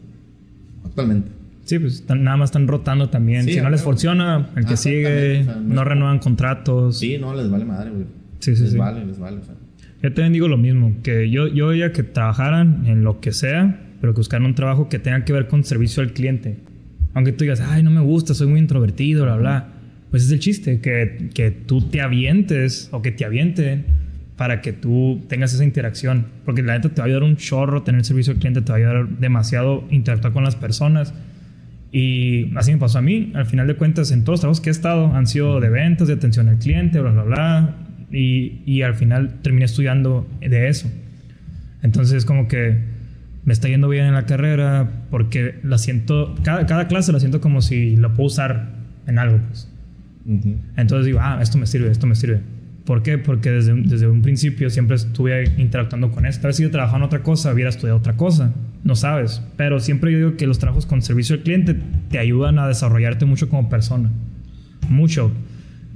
Actualmente. 0.86 1.32
Sí, 1.66 1.80
pues 1.80 1.96
están- 1.96 2.24
nada 2.24 2.38
más 2.38 2.50
están 2.50 2.68
rotando 2.68 3.10
también. 3.10 3.46
Sí, 3.46 3.54
si 3.54 3.62
no 3.62 3.70
les 3.70 3.82
funciona, 3.82 4.50
el 4.56 4.66
que 4.66 4.74
Ah, 4.74 4.78
sigue, 4.78 5.42
o 5.42 5.44
sea, 5.46 5.56
no 5.56 5.76
no 5.76 5.84
renuevan 5.84 6.20
contratos. 6.20 7.00
Sí, 7.00 7.18
no, 7.18 7.34
les 7.34 7.50
vale 7.50 7.64
madre, 7.66 7.90
güey. 7.92 8.06
Sí, 8.40 8.56
sí, 8.56 8.64
les 8.64 8.72
sí. 8.74 8.78
vale, 8.78 9.06
les 9.06 9.18
vale. 9.18 9.38
O 9.38 9.44
sea. 9.44 9.56
Yo 10.04 10.12
también 10.12 10.34
digo 10.34 10.50
lo 10.50 10.58
mismo, 10.58 10.94
que 11.02 11.30
yo, 11.30 11.48
yo 11.48 11.74
ya 11.74 11.94
que 11.94 12.04
trabajaran 12.04 12.84
en 12.88 13.06
lo 13.06 13.22
que 13.22 13.32
sea, 13.32 13.80
pero 14.02 14.14
que 14.14 14.18
buscaran 14.18 14.46
un 14.46 14.54
trabajo 14.54 14.90
que 14.90 15.00
tenga 15.00 15.24
que 15.24 15.32
ver 15.32 15.48
con 15.48 15.64
servicio 15.64 16.04
al 16.04 16.12
cliente. 16.12 16.58
Aunque 17.14 17.32
tú 17.32 17.46
digas, 17.46 17.62
ay, 17.62 17.84
no 17.84 17.90
me 17.90 18.02
gusta, 18.02 18.34
soy 18.34 18.48
muy 18.48 18.60
introvertido, 18.60 19.24
bla, 19.24 19.38
bla. 19.38 19.68
Pues 20.12 20.26
es 20.26 20.32
el 20.32 20.40
chiste, 20.40 20.82
que, 20.82 21.30
que 21.34 21.52
tú 21.52 21.82
te 21.90 22.02
avientes 22.02 22.90
o 22.92 23.02
que 23.02 23.14
te 23.14 23.24
avienten 23.24 23.86
para 24.36 24.60
que 24.60 24.74
tú 24.74 25.22
tengas 25.30 25.54
esa 25.54 25.64
interacción. 25.64 26.26
Porque 26.44 26.64
la 26.64 26.74
neta 26.74 26.90
te 26.90 27.00
va 27.00 27.06
a 27.06 27.08
ayudar 27.08 27.24
un 27.24 27.38
chorro 27.38 27.84
tener 27.84 28.04
servicio 28.04 28.34
al 28.34 28.40
cliente, 28.40 28.62
te 28.62 28.74
va 28.74 28.78
a 28.78 28.80
ayudar 28.80 29.08
demasiado 29.08 29.86
interactuar 29.90 30.34
con 30.34 30.44
las 30.44 30.58
personas. 30.58 31.14
Y 31.94 32.54
así 32.58 32.74
me 32.74 32.78
pasó 32.78 32.98
a 32.98 33.02
mí. 33.02 33.32
Al 33.36 33.46
final 33.46 33.68
de 33.68 33.76
cuentas, 33.76 34.12
en 34.12 34.26
todos 34.26 34.34
los 34.34 34.40
trabajos 34.42 34.60
que 34.60 34.70
he 34.70 34.72
estado 34.72 35.16
han 35.16 35.28
sido 35.28 35.62
de 35.62 35.70
ventas, 35.70 36.10
de 36.10 36.16
atención 36.16 36.50
al 36.50 36.58
cliente, 36.58 37.00
bla, 37.00 37.12
bla, 37.12 37.24
bla. 37.24 37.76
Y, 38.14 38.62
y 38.66 38.84
al 38.84 38.96
final 38.96 39.42
terminé 39.42 39.66
estudiando 39.66 40.26
de 40.40 40.70
eso. 40.70 40.90
Entonces, 41.82 42.24
como 42.24 42.48
que 42.48 42.80
me 43.46 43.54
está 43.54 43.68
yendo 43.68 43.90
bien 43.90 44.06
en 44.06 44.14
la 44.14 44.26
carrera 44.26 44.90
porque 45.10 45.60
la 45.64 45.78
siento, 45.78 46.36
cada, 46.44 46.66
cada 46.66 46.88
clase 46.88 47.12
la 47.12 47.20
siento 47.20 47.42
como 47.42 47.62
si 47.62 47.98
la 47.98 48.14
puedo 48.14 48.28
usar 48.28 48.70
en 49.06 49.20
algo. 49.20 49.40
Pues. 49.48 49.70
Entonces 50.78 51.06
digo, 51.06 51.20
ah, 51.22 51.40
esto 51.42 51.58
me 51.58 51.66
sirve, 51.66 51.92
esto 51.92 52.08
me 52.08 52.16
sirve. 52.16 52.40
¿Por 52.86 53.02
qué? 53.02 53.18
Porque 53.18 53.50
desde, 53.50 53.74
desde 53.74 54.08
un 54.08 54.22
principio 54.22 54.70
siempre 54.70 54.96
estuve 54.96 55.52
interactuando 55.58 56.12
con 56.12 56.26
esto. 56.26 56.48
A 56.48 56.50
ver 56.50 56.56
si 56.56 56.64
yo 56.64 56.72
trabajaba 56.72 57.00
en 57.00 57.04
otra 57.04 57.24
cosa, 57.24 57.54
hubiera 57.54 57.70
estudiado 57.70 57.98
otra 57.98 58.16
cosa. 58.16 58.54
No 58.84 58.96
sabes. 58.96 59.42
Pero 59.58 59.80
siempre 59.80 60.12
yo 60.12 60.18
digo 60.18 60.38
que 60.38 60.48
los 60.48 60.60
trabajos 60.60 60.86
con 60.86 61.02
servicio 61.02 61.36
al 61.36 61.44
cliente 61.44 61.78
te 62.10 62.20
ayudan 62.20 62.60
a 62.60 62.68
desarrollarte 62.68 63.26
mucho 63.26 63.50
como 63.50 63.70
persona. 63.70 64.10
Mucho. 64.90 65.32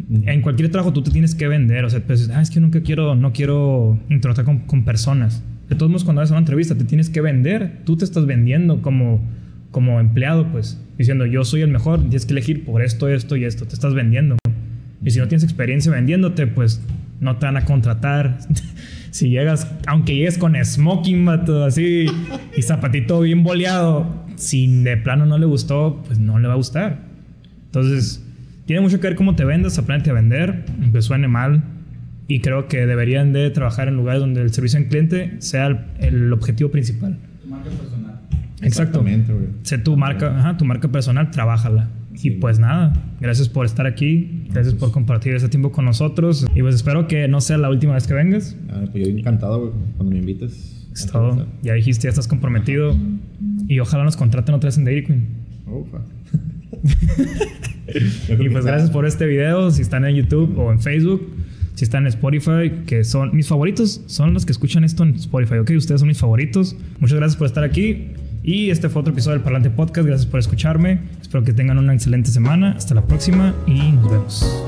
En 0.09 0.41
cualquier 0.41 0.71
trabajo 0.71 0.93
tú 0.93 1.01
te 1.01 1.11
tienes 1.11 1.35
que 1.35 1.47
vender. 1.47 1.83
O 1.83 1.89
sea, 1.89 1.99
pues, 1.99 2.29
ah, 2.33 2.41
es 2.41 2.49
que 2.49 2.59
nunca 2.59 2.81
quiero, 2.81 3.15
no 3.15 3.33
quiero 3.33 3.99
interactuar 4.09 4.45
con, 4.45 4.59
con 4.59 4.85
personas. 4.85 5.43
De 5.69 5.75
todos 5.75 5.89
modos, 5.89 6.05
cuando 6.05 6.21
haces 6.21 6.31
una 6.31 6.39
entrevista, 6.39 6.75
te 6.75 6.85
tienes 6.85 7.09
que 7.09 7.19
vender. 7.21 7.81
Tú 7.83 7.97
te 7.97 8.05
estás 8.05 8.25
vendiendo 8.25 8.81
como, 8.81 9.21
como 9.71 9.99
empleado, 9.99 10.49
pues. 10.51 10.81
Diciendo, 10.97 11.25
yo 11.25 11.43
soy 11.43 11.61
el 11.61 11.69
mejor, 11.69 11.99
tienes 12.01 12.25
que 12.25 12.33
elegir 12.33 12.63
por 12.63 12.81
esto, 12.81 13.09
esto 13.09 13.35
y 13.35 13.43
esto. 13.43 13.65
Te 13.65 13.73
estás 13.73 13.93
vendiendo. 13.93 14.37
Y 15.03 15.11
si 15.11 15.19
no 15.19 15.27
tienes 15.27 15.43
experiencia 15.43 15.91
vendiéndote, 15.91 16.47
pues 16.47 16.81
no 17.19 17.37
te 17.37 17.45
van 17.45 17.57
a 17.57 17.65
contratar. 17.65 18.39
si 19.11 19.29
llegas, 19.29 19.71
aunque 19.87 20.15
llegues 20.15 20.37
con 20.37 20.55
smoking, 20.63 21.25
vato, 21.25 21.65
así, 21.65 22.05
y 22.55 22.61
zapatito 22.61 23.21
bien 23.21 23.43
boleado, 23.43 24.25
si 24.35 24.83
de 24.83 24.97
plano 24.97 25.25
no 25.25 25.37
le 25.37 25.45
gustó, 25.45 26.01
pues 26.05 26.19
no 26.19 26.39
le 26.39 26.47
va 26.47 26.53
a 26.53 26.57
gustar. 26.57 26.99
Entonces, 27.65 28.23
tiene 28.67 28.81
mucho 28.81 28.99
que 28.99 29.07
ver 29.07 29.15
cómo 29.15 29.35
te 29.35 29.45
vendas, 29.45 29.79
aprende 29.79 30.11
a 30.11 30.13
vender, 30.13 30.65
aunque 30.81 31.01
suene 31.01 31.29
mal. 31.29 31.63
Y 32.27 32.41
creo 32.41 32.67
que 32.67 32.85
deberían 32.85 33.31
de 33.31 33.49
trabajar 33.49 33.87
en 33.87 33.95
lugares 33.95 34.19
donde 34.19 34.41
el 34.41 34.51
servicio 34.51 34.77
al 34.77 34.87
cliente 34.87 35.37
sea 35.39 35.67
el, 35.67 35.79
el 35.99 36.33
objetivo 36.33 36.69
principal. 36.69 37.17
Tu 37.41 37.47
marca 37.47 37.69
personal. 37.69 38.19
Exacto. 38.61 39.05
Sé 39.63 39.77
tu 39.77 39.95
marca, 39.95 40.37
ajá, 40.37 40.57
tu 40.57 40.65
marca 40.65 40.89
personal, 40.89 41.31
trabájala. 41.31 41.89
Sí. 42.15 42.27
Y 42.27 42.31
pues 42.31 42.59
nada, 42.59 42.91
gracias 43.21 43.47
por 43.47 43.65
estar 43.65 43.85
aquí, 43.85 44.47
gracias 44.51 44.75
por 44.75 44.91
compartir 44.91 45.33
este 45.33 45.47
tiempo 45.47 45.71
con 45.71 45.85
nosotros. 45.85 46.45
Y 46.53 46.61
pues 46.61 46.75
espero 46.75 47.07
que 47.07 47.29
no 47.29 47.39
sea 47.39 47.57
la 47.57 47.69
última 47.69 47.93
vez 47.93 48.05
que 48.05 48.15
vengas. 48.15 48.57
Ah, 48.69 48.83
pues 48.91 49.07
yo 49.07 49.17
encantado, 49.17 49.59
güey, 49.61 49.71
cuando 49.95 50.13
me 50.13 50.19
invites. 50.19 50.89
Es 50.91 51.05
todo. 51.05 51.47
Ya 51.63 51.73
dijiste, 51.73 52.03
ya 52.03 52.09
estás 52.09 52.27
comprometido. 52.27 52.97
Y 53.69 53.79
ojalá 53.79 54.03
nos 54.03 54.17
contraten 54.17 54.55
otra 54.55 54.67
vez 54.67 54.77
en 54.77 54.83
Dairy 54.83 55.05
Queen. 55.05 55.27
Ufa. 55.67 55.99
Y 58.27 58.49
pues 58.49 58.65
gracias 58.65 58.91
por 58.91 59.05
este 59.05 59.25
video. 59.25 59.71
Si 59.71 59.81
están 59.81 60.05
en 60.05 60.15
YouTube 60.15 60.57
o 60.57 60.71
en 60.71 60.79
Facebook, 60.79 61.25
si 61.75 61.85
están 61.85 62.03
en 62.03 62.07
Spotify, 62.07 62.83
que 62.85 63.03
son 63.03 63.35
mis 63.35 63.47
favoritos, 63.47 64.01
son 64.07 64.33
los 64.33 64.45
que 64.45 64.51
escuchan 64.51 64.83
esto 64.83 65.03
en 65.03 65.15
Spotify. 65.15 65.59
Ok, 65.59 65.71
ustedes 65.77 66.01
son 66.01 66.07
mis 66.07 66.19
favoritos. 66.19 66.75
Muchas 66.99 67.17
gracias 67.17 67.37
por 67.37 67.47
estar 67.47 67.63
aquí. 67.63 68.09
Y 68.43 68.69
este 68.69 68.89
fue 68.89 69.01
otro 69.01 69.13
episodio 69.13 69.35
del 69.35 69.43
Parlante 69.43 69.69
Podcast. 69.69 70.07
Gracias 70.07 70.25
por 70.29 70.39
escucharme. 70.39 70.99
Espero 71.21 71.43
que 71.43 71.53
tengan 71.53 71.77
una 71.77 71.93
excelente 71.93 72.29
semana. 72.29 72.73
Hasta 72.73 72.95
la 72.95 73.05
próxima 73.05 73.53
y 73.65 73.91
nos 73.91 74.11
vemos. 74.11 74.66